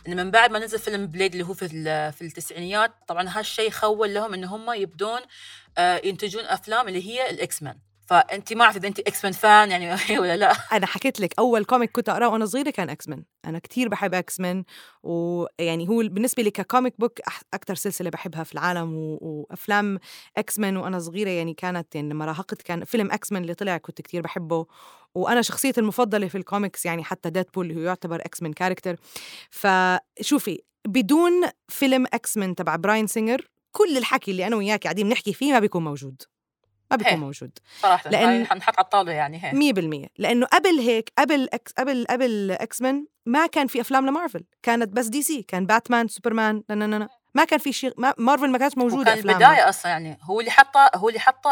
[0.07, 1.67] إن من بعد ما نزل فيلم بليد اللي هو في
[2.11, 5.19] في التسعينيات طبعا هالشيء خول لهم إن هم يبدون
[5.77, 7.79] آه، ينتجون أفلام اللي هي الاكس مان.
[8.09, 10.51] فانت ما اعرف إذا انت إكس مان fan يعني ولا لا.
[10.51, 14.13] أنا حكيت لك أول comic كنت أقرأه وأنا صغيرة كان إكس مان أنا كتير بحب
[14.13, 14.63] إكس مان
[15.03, 17.19] ويعني هو بالنسبة لي ك comic book
[17.53, 19.17] أكثر سلسلة بحبها في العالم و...
[19.21, 19.99] وأفلام
[20.37, 23.77] إكس مان وأنا صغيرة يعني كانت يعني لما راهقت كان فيلم إكس مان اللي طلع
[23.77, 24.65] كنت كتير بحبه.
[25.15, 28.95] وأنا شخصيتي المفضلة في الكوميكس يعني حتى ديدبول اللي هو يعتبر إكس مان character
[29.49, 31.33] فشوفي بدون
[31.67, 35.59] فيلم إكس مان تبع براين سينجر كل الحكي اللي أنا وياك قاعدين بنحكي فيه ما
[35.59, 36.21] بيكون موجود.
[36.91, 37.17] ما بيكون هي.
[37.19, 37.51] موجود.
[37.81, 42.51] صراحة لأن حنحط على الطاولة يعني هي 100% لأنه قبل هيك قبل أكس قبل قبل
[42.51, 44.43] إكس مان ما كان في أفلام لمارفل.
[44.63, 48.13] كانت بس دي سي كان باتمان سوبرمان لا لا لا ما كان في شيء ما
[48.17, 51.49] مارفل ما كانت موجودة كان البداية أصلا يعني هو اللي حطه هو اللي حطه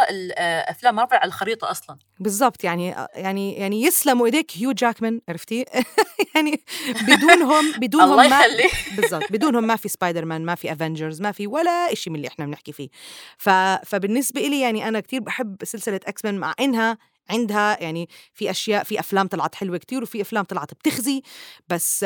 [0.70, 1.98] أفلام مارفل على الخريطة أصلا.
[2.20, 5.66] بالضبط يعني يعني يعني يسلموا إيديك هيو جاكمان عرفتي؟
[6.36, 6.64] يعني
[7.08, 11.48] بدونهم بدونهم الله يخليه بالضبط بدونهم ما في سبايدر مان ما في افنجرز ما في
[11.48, 12.90] ولا شيء من اللي إحنا بنحكي فيه.
[13.38, 13.50] ف
[13.86, 16.98] فبالنسبة لي يعني أنا كتير بحب سلسلة إكس مان مع إنها
[17.30, 21.22] عندها يعني في أشياء في أفلام طلعت حلوة كتير وفي أفلام طلعت بتخزي
[21.68, 22.06] بس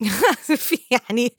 [0.66, 1.32] في يعني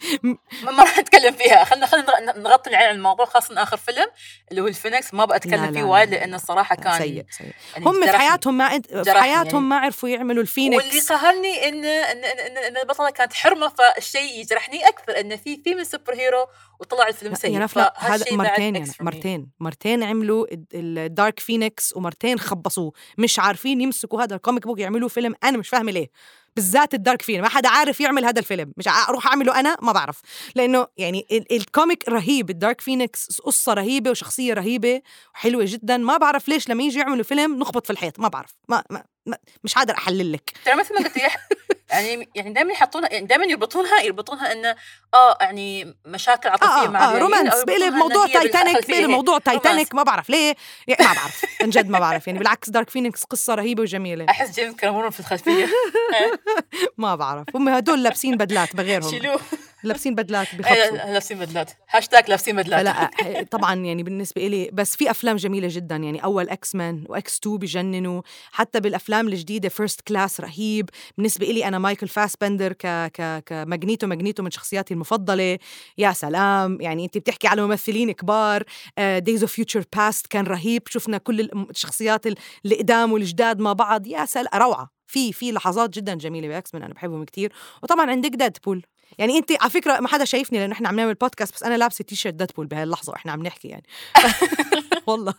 [0.64, 1.64] ما راح نتكلم فيها.
[1.64, 4.08] خلينا خلينا نغطي العين على الموضوع خاصة آخر فيلم
[4.51, 7.51] اللي هو الفينكس ما أبغى أتكلم فيه وايد لأن الصراحة كان سيء سيء.
[7.74, 9.66] يعني هم في حياتهم ما في حياتهم يعني.
[9.66, 14.88] ما عرفوا يعملوا الفينكس واللي قهرني ان ان ان, إن البطلة كانت حرمة فالشيء يجرحني
[14.88, 16.47] أكثر انه في في من superhero
[16.80, 17.51] وطلع الفيلم سيء.
[17.51, 17.66] يعني
[17.97, 19.49] هذا مرتين يعني مرتين.
[19.60, 22.91] مرتين عملوا الدارك فينيكس ومرتين خبصوه.
[23.18, 25.36] مش عارفين يمسكوا هذا ال comic book يعملوا فيلم.
[25.43, 26.10] أنا مش فاهمة ليه.
[26.58, 27.41] بالذات الدارك فيلم.
[27.41, 28.74] ما حدا عارف يعمل هذا الفيلم.
[28.78, 30.22] مش أروح أعمله أنا؟ ما بعرف.
[30.55, 35.01] لأنه يعني ال comic رهيب الدارك فينيكس قصة رهيبة وشخصية رهيبة
[35.36, 35.97] وحلوة جدا.
[35.97, 38.20] ما بعرف ليش لما يجي يعملوا فيلم نخبط في الحيط.
[38.20, 38.51] ما بعرف.
[38.70, 40.53] ما, ما, ما مش قادر أحلل لك.
[40.66, 41.18] ترى مثل ما قلت
[41.90, 44.76] يعني يعني دائما يحطونها يعني دائما يربطونها يربطونها انه
[45.14, 50.04] آه يعني مشاكل عاطفية آه مع آه romance بقلب موضوع تايتانيك بقلب موضوع تايتانيك ما
[50.04, 50.56] بعرف ليه
[50.88, 54.26] يعني ما بعرف عن جد ما بعرف يعني بالعكس دارك فينيكس قصة رهيبة وجميلة.
[54.30, 55.68] أحس جيمس كانوا في الخلفية.
[56.98, 59.10] ما بعرف هم هدول لابسين بدلات بغيرهم.
[59.10, 59.40] شيلوه.
[59.84, 60.97] لابسين بدلات بخبصوا.
[60.97, 61.71] لابسين بدلات.
[61.89, 62.86] هاشتاج لابسين بدلات.
[62.86, 67.39] لا طبعا يعني بالنسبة لي بس في أفلام جميلة جدا يعني أول إكس مان واكس
[67.39, 68.21] 2 بجننوا.
[68.51, 70.89] حتى بالأفلام الجديدة First Class رهيب.
[71.17, 75.57] بالنسبة لي أنا مايكل فاسبندر ك ك كماجنيتو ماجنيتو من شخصياتي المفضلة.
[75.97, 78.63] يا سلام يعني انت بتحكي على ممثلين كبار.
[78.97, 80.82] Days of Future Past كان رهيب.
[80.88, 82.25] شفنا كل الشخصيات
[82.65, 84.07] القدام والجداد مع بعض.
[84.07, 84.97] يا سلام روعة.
[85.09, 87.53] في في لحظات جدا جميلة باكس مان أنا بحبهم كتير.
[87.84, 88.86] وطبعا عندك ديدبول
[89.18, 92.03] يعني انت على فكرة ما حدا شايفني لأنه إحنا عم نعمل بودكاست بس أنا لابسة
[92.03, 93.84] تي شيرت ديدبول بهاي اللحظة وإحنا عم نحكي يعني.
[95.08, 95.34] والله.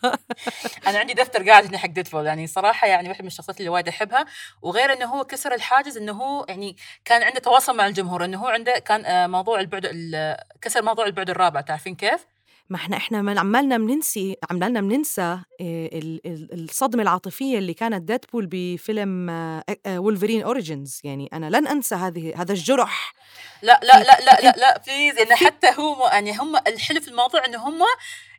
[0.87, 3.89] أنا عندي دفتر قاعد هنا حق ديدبول يعني صراحة يعني واحد من الشخصيات اللي وايد
[3.89, 4.27] أحبها.
[4.63, 8.47] وغير إنه هو كسر الحاجز إنه هو يعني كان عنده تواصل مع الجمهور إنه هو
[8.47, 9.87] عنده كان آه، موضوع البعد
[10.61, 12.27] كسر موضوع البعد الرابع تعرفين كيف؟
[12.71, 15.91] ما إحنا إحنا عمالنا بننسي عمالنا بننسى آه،
[16.53, 19.31] الصدمة العاطفية اللي كانت ديدبول بفيلم
[19.89, 23.15] وولفرين Origins يعني أنا لن أنسى هذه هذا الجرح.
[23.63, 27.45] لا لا لا لا لا لا please يعني حتى هو يعني هم الحلو في الموضوع
[27.45, 27.83] انه هم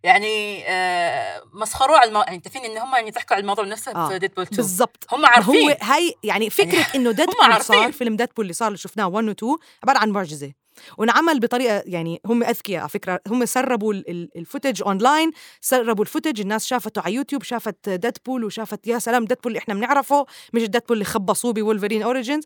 [0.04, 3.92] يعني آه مسخروا على الموضوع يعني أنت فين؟ إن هم يعني ضحكوا على الموضوع نفسه
[3.92, 4.10] آه.
[4.10, 5.06] في ديدبول 2 بالضبط.
[5.12, 8.78] هم عارفين هو هاي يعني فكرة يعني انه ديدبول صار فيلم ديدبول اللي صار اللي
[8.78, 10.52] شفناه 1 و 2 عبارة عن معجزة.
[10.98, 13.94] وانعمل بطريقة يعني هم أذكياء على فكرة هم سربوا
[14.36, 19.26] ال footage online سربوا ال footage الناس شافته على يوتيوب شافت ديدبول وشافت يا سلام
[19.26, 22.44] ديدبول اللي إحنا بنعرفه مش ديدبول اللي خبصوه بولفرين Origins.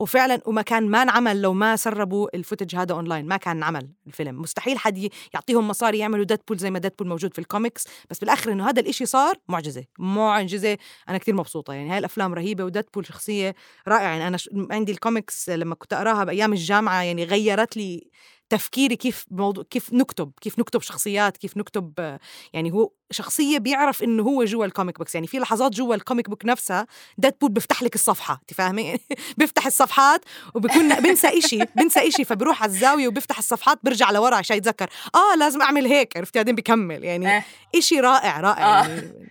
[0.00, 3.88] وفعلا وما كان ما انعمل لو ما سربوا ال footage هذا أونلاين ما كان انعمل
[4.06, 4.42] الفيلم.
[4.42, 7.84] مستحيل حد يعطيهم مصاري يعملوا ديدبول زي ما ديدبول موجود في الكوميكس.
[8.10, 10.78] بس بالآخر إنه هذا الإشي صار معجزة معجزة.
[11.08, 11.72] أنا كثير مبسوطة.
[11.72, 13.54] يعني هاي الأفلام رهيبة وديدبول شخصية
[13.88, 14.08] رائعة.
[14.08, 14.38] يعني أنا
[14.70, 18.10] عندي الكوميكس لما كنت أقراها بأيام الجامعة يعني غيرت لي
[18.48, 22.18] تفكيري كيف موضوع كيف نكتب كيف نكتب شخصيات كيف نكتب
[22.52, 26.00] يعني هو شخصية بيعرف إنه هو جوا ال comic books يعني في لحظات جوا ال
[26.00, 26.86] comic book نفسها
[27.18, 28.98] ديدبول بيفتح لك الصفحة انت فاهمة؟
[29.38, 30.24] بيفتح الصفحات
[30.54, 34.90] وبكون بنسى إشي بنسى إشي فبروح على الزاوية وبيفتح الصفحات برجع لورا عشان يتذكر.
[35.14, 37.42] آه لازم أعمل هيك عرفتي؟ بعدين بكمل يعني
[37.74, 38.80] إشي رائع رائع.
[38.80, 38.88] آه.
[38.88, 39.28] يعني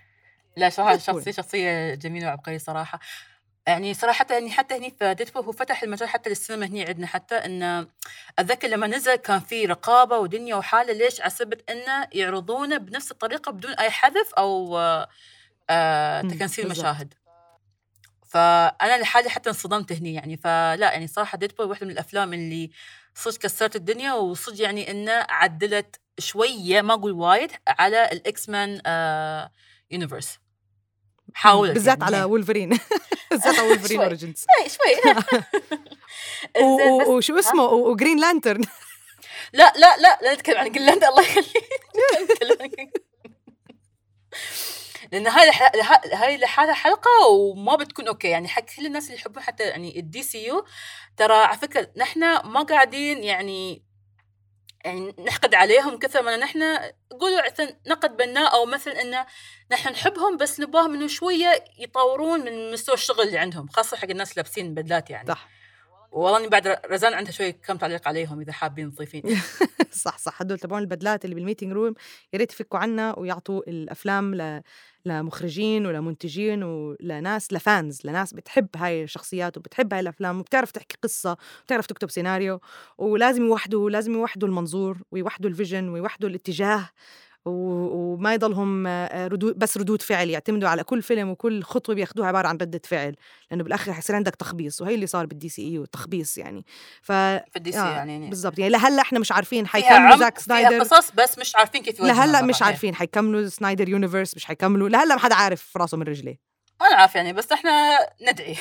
[0.57, 2.99] لا شخصية شخصية جميلة وعبقرية صراحة.
[3.67, 7.35] يعني صراحة يعني حتى هني في Deadpool هو فتح المجال حتى للسينما هني عندنا حتى
[7.35, 7.87] انه
[8.39, 11.33] أتذكر لما نزل كان في رقابة ودنيا وحالة ليش على
[11.69, 14.77] إنه يعرضونه بنفس الطريقة بدون أي حذف أو
[15.69, 17.13] آه ت cancel مشاهد.
[18.27, 22.71] فأنا لحالي حتى انصدمت هني يعني فلا يعني صراحة Deadpool واحدة من الأفلام اللي
[23.15, 29.51] صدق كسرت الدنيا وصدق يعني إنه عدلت شوية ما أقول وايد على ال X-Men آه
[29.91, 30.39] universe
[31.33, 32.15] حاولت بالذات يعني.
[32.15, 32.69] على وولفرين
[33.31, 34.01] بالذات على Wolverine.
[34.01, 35.15] Origins شوي شوي.
[37.09, 38.63] وشو اسمه؟ و Green Lantern
[39.53, 43.03] لا لا لا لا نتكلم عن Green Lantern الله يخليك.
[45.11, 45.51] لأن هاي
[46.13, 48.27] هاي لحالها حلقة وما بتكون أوكي.
[48.27, 50.65] يعني حق كل الناس اللي يحبون حتى يعني ال DCU
[51.17, 53.84] ترى على فكرة نحن ما قاعدين يعني
[54.85, 56.77] يعني نحقد عليهم كثر ما نحن
[57.19, 57.41] قولوا
[57.87, 59.25] نقد بناء أو مثلا انه
[59.71, 64.37] نحن نحبهم بس نباهم إنه شوية يطورون من مستوى الشغل اللي عندهم خاصة حق الناس
[64.37, 65.27] لابسين بدلات يعني.
[65.27, 65.49] صح.
[66.11, 69.23] والله إني بعد رزان عندها شوية كم تعليق عليهم إذا حابين تضيفين
[70.05, 70.41] صح صح.
[70.41, 71.95] هدول تبعون البدلات اللي بال meeting room
[72.33, 74.61] يا ريت يفكوا عنا ويعطوا الأفلام ل...
[75.05, 81.37] لمخرجين ولمنتجين ولناس ل fans لناس بتحب هاي الشخصيات وبتحب هاي الأفلام وبتعرف تحكي قصة
[81.61, 82.59] وبتعرف تكتب سيناريو
[82.97, 86.89] ولازم يوحدوا لازم يوحدوا المنظور ويوحدوا ال vision ويوحدوا الاتجاه
[87.45, 92.47] وما يضلهم آه، ردود بس ردود فعل يعتمدوا على كل فيلم وكل خطوة بياخدوها عبارة
[92.47, 93.15] عن ردة فعل
[93.51, 96.65] لأنه بالآخر حيصير عندك تخبيص وهي اللي صار بال DCE تخبيص يعني.
[97.01, 98.29] ف في ال DC آه، يعني.
[98.29, 98.59] بالضبط.
[98.59, 100.79] يعني لهلأ إحنا مش عارفين حيكملوا Zack فيها سنايدر.
[100.79, 102.41] قصص بس مش عارفين كيف لهلأ.
[102.41, 106.39] مش عارفين حيكملوا Snyder universe مش حيكملوا لهلأ ما حدا عارف راسه من رجليه.
[106.81, 108.55] ما نعرف يعني بس إحنا ندعي.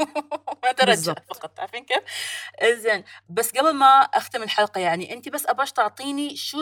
[0.64, 1.14] ونترجى.
[1.28, 2.02] فقط عارفين كيف؟
[2.82, 6.58] زين بس قبل ما أختم الحلقة يعني أنت بس أباش تعطيني شو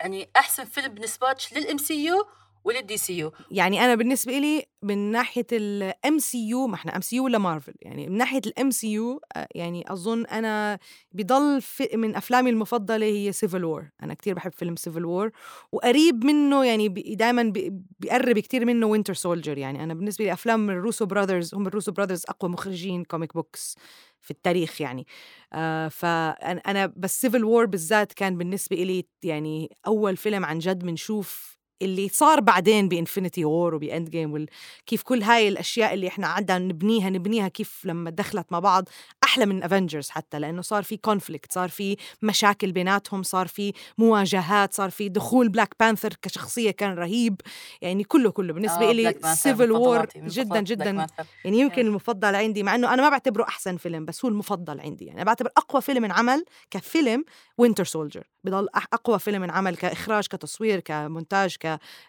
[0.00, 6.18] يعني أحسن فيلم بالنسبة لل MCU ولل DCU يعني أنا بالنسبة لي من ناحية ال
[6.18, 9.20] MCU ما إحنا MCU ولا مارفل يعني من ناحية ال MCU
[9.54, 10.78] يعني أظن أنا
[11.12, 11.62] بضل
[11.94, 15.30] من أفلامي المفضلة هي Civil War أنا كتير بحب فيلم Civil War
[15.72, 17.52] وقريب منه يعني دائما
[18.00, 21.70] بيقرب كتير منه Winter Soldier يعني أنا بالنسبة لي أفلام ال Russo Brothers هم ال
[21.70, 23.76] Russo Brothers أقوى مخرجين comic books
[24.22, 25.06] في التاريخ يعني.
[25.52, 30.78] آه فانا أنا بس Civil War بالذات كان بالنسبة لي يعني أول فيلم عن جد
[30.78, 31.50] بنشوف
[31.82, 34.46] اللي صار بعدين ب Infinity War وب Endgame
[34.86, 38.88] كيف كل هاي الأشياء اللي إحنا قعدنا نبنيها نبنيها كيف لما دخلت مع بعض
[39.30, 44.74] أحلى من Avengers حتى لأنه صار في conflict صار في مشاكل بيناتهم صار في مواجهات
[44.74, 47.40] صار في دخول Black Panther كشخصية كان رهيب.
[47.80, 48.52] يعني كله كله.
[48.52, 51.06] بالنسبة لي Civil War جدا جدا.
[51.44, 51.86] يعني يمكن Yeah.
[51.86, 55.04] المفضل عندي مع إنه أنا ما بعتبره أحسن فيلم بس هو المفضل عندي.
[55.04, 57.24] يعني أنا بعتبر أقوى فيلم انعمل كفيلم
[57.58, 61.56] Winter Soldier بضل أقوى فيلم انعمل كإخراج كتصوير كمونتاج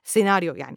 [0.05, 0.75] كسيناريو يعني.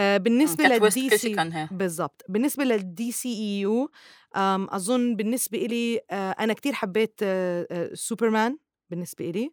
[0.00, 1.34] آه بالنسبة لل DC.
[1.70, 2.24] بالضبط.
[2.28, 3.90] بالنسبة لل DCEU
[4.36, 8.58] أظن بالنسبة لي آه أنا كتير حبيت آه آه سوبرمان
[8.90, 9.52] بالنسبة لي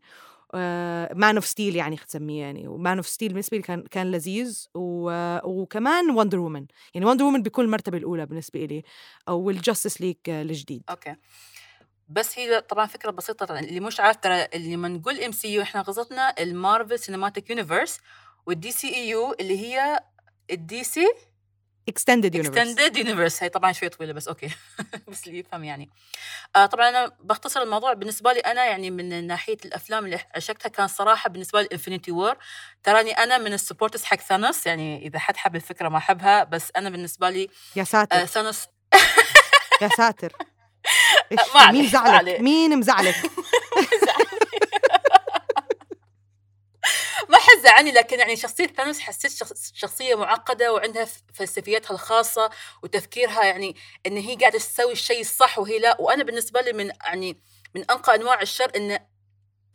[1.13, 2.68] Man of Steel يعني تسميه يعني.
[2.68, 4.68] و Man of Steel بالنسبة لي كان كان لذيذ.
[4.76, 5.12] و,
[5.43, 8.84] وكمان Wonder Woman يعني Wonder Woman بيكون المرتبه الأولى بالنسبة لي
[9.28, 10.84] أو ال Justice League الجديد.
[10.89, 11.16] أوكي.
[12.10, 16.36] بس هي طبعا فكرة بسيطة اللي مش عارف ترى اللي لما نقول MCU إحنا قصدنا
[16.39, 17.99] ال Marvel Cinematic Universe
[18.45, 20.00] وال DCEU اللي هي
[20.51, 21.07] ال DC؟
[21.89, 24.50] اكستندد يونيفرس اكستندد يونيفرس هي طبعا شوي طويلة بس أوكي.
[25.08, 25.89] بس اللي يفهم يعني.
[26.56, 27.93] آه طبعا أنا بختصر الموضوع.
[27.93, 32.36] بالنسبة لي أنا يعني من ناحية الأفلام اللي عشقتها كان صراحة بالنسبة لي Infinity War
[32.84, 36.72] تراني أنا من ال supporters حق Thanos يعني إذا حد حب الفكرة ما حبها بس
[36.76, 38.65] أنا بالنسبة لي يا آه ساتر Thanos
[39.82, 40.34] يا ساتر.
[41.72, 42.39] مين زعلك.
[42.41, 43.16] مين مزعلك؟
[47.58, 52.49] ما زعلني لكن يعني شخصية Thanos حسيت شخص شخصية معقدة وعندها ف- فلسفياتها الخاصة
[52.84, 53.76] وتفكيرها يعني
[54.08, 56.01] إن هي قاعدة تسوي الشيء الصح وهي لا.
[56.01, 57.41] وأنا بالنسبة لي من يعني
[57.76, 58.99] من أنقى أنواع الشر إن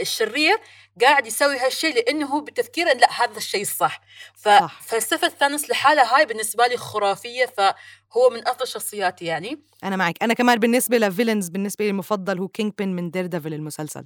[0.00, 0.58] الشرير
[1.00, 4.00] قاعد يسوي هالشيء لأنه هو بتفكيره لا هذا الشيء الصح.
[4.36, 4.80] صح.
[4.82, 9.62] ففلسفة Thanos لحالها هاي بالنسبة لي خرافية فهو من أفضل شخصياتي يعني.
[9.84, 10.22] أنا معك.
[10.22, 14.04] أنا كمان بالنسبة ل villains بالنسبة لي المفضل هو Kingpin من Daredevil المسلسل.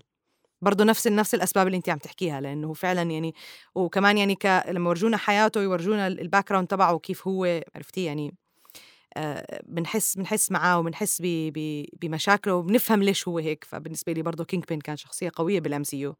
[0.62, 3.34] برضه نفس نفس الأسباب اللي انت عم تحكيها لأنه فعلا يعني
[3.74, 4.64] وكمان يعني ك...
[4.68, 8.34] لما ورجونا حياته يورجونا ال background تبعه وكيف هو عرفتي؟ يعني
[9.16, 11.22] آه، بنحس بنحس معاه وبنحس.
[12.02, 13.64] بمشاكله وبنفهم ليش هو هيك.
[13.64, 16.16] فبالنسبة لي برضه Kingpin كان شخصية قوية بال MCU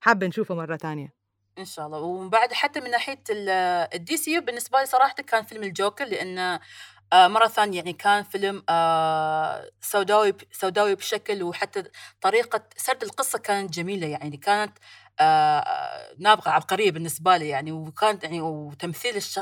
[0.00, 1.14] حابة نشوفه مرة تانية.
[1.58, 1.98] إن شاء الله.
[1.98, 6.58] ومن بعد حتى من ناحية ال DCU بالنسبة لي صراحة كان فيلم الجوكر لأن
[7.12, 11.84] آه، مرة ثانية يعني كان فيلم آه، سوداوي سوداوي بشكل وحتى
[12.20, 14.78] طريقة سرد القصة كانت جميلة يعني كانت
[15.20, 19.40] آه، نابغة عبقرية بالنسبة لي يعني وكانت يعني وتمثيل الش-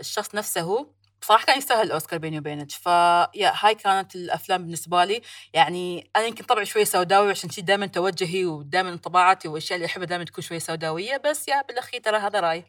[0.00, 0.86] الشخص نفسه هو
[1.22, 2.70] بصراحه كان يستاهل الأوسكار بيني وبينك.
[2.70, 5.22] فيا هاي كانت الأفلام بالنسبة لي.
[5.52, 10.06] يعني أنا يمكن طبعي شوي سوداوي عشان شي دائما توجهي ودائما انطباعاتي والأشياء اللي أحبها
[10.06, 12.64] دائما تكون شوي سوداوية بس يا بالأخير ترى هذا رأيي.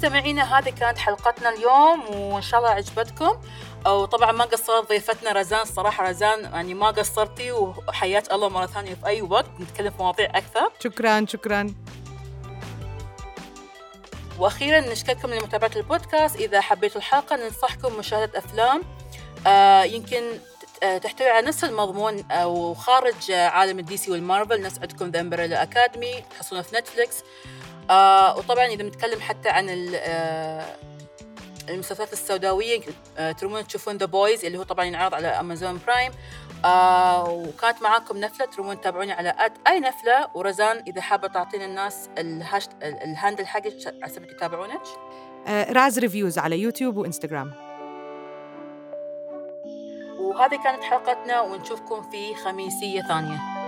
[0.00, 3.40] مستمعينا هذه كانت حلقتنا اليوم وإن شاء الله عجبتكم.
[3.86, 9.06] وطبعا ما قصرت ضيفتنا رزان الصراحة رزان يعني ما قصرتي وحياك الله مرة ثانية في
[9.06, 9.46] أي وقت.
[9.60, 10.72] نتكلم في مواضيع أكثر.
[10.84, 11.74] شكرا شكرا.
[14.38, 16.36] وأخيرا نشكركم لمتابعة البودكاست.
[16.36, 18.82] إذا حبيتوا الحلقة ننصحكم مشاهدة أفلام.
[19.46, 20.22] آه يمكن
[20.82, 24.62] آه، تحتوي على نفس المضمون أو خارج عالم ال DC وال Marvel.
[24.62, 26.24] نفس عندكم The Umbrella Academy.
[26.30, 27.16] تحصلونه في Netflix
[27.90, 30.66] آه وطبعا إذا بنتكلم حتى عن آه
[31.68, 32.80] المسلسلات السوداوية
[33.18, 36.12] آه ترومون تشوفون The Boys اللي هو طبعا ينعرض على Amazon Prime
[36.64, 40.28] آه وكانت معاكم نفلة ترومون تتابعوني على at اي نفلة.
[40.34, 44.82] ورزان إذا حابة تعطينا الناس الهاش ال handle حقك عشان يتابعونك
[45.46, 47.52] آه Raz Reviews على يوتيوب وإنستغرام.
[50.20, 53.59] وهذه كانت حلقتنا ونشوفكم في خميسية ثانية.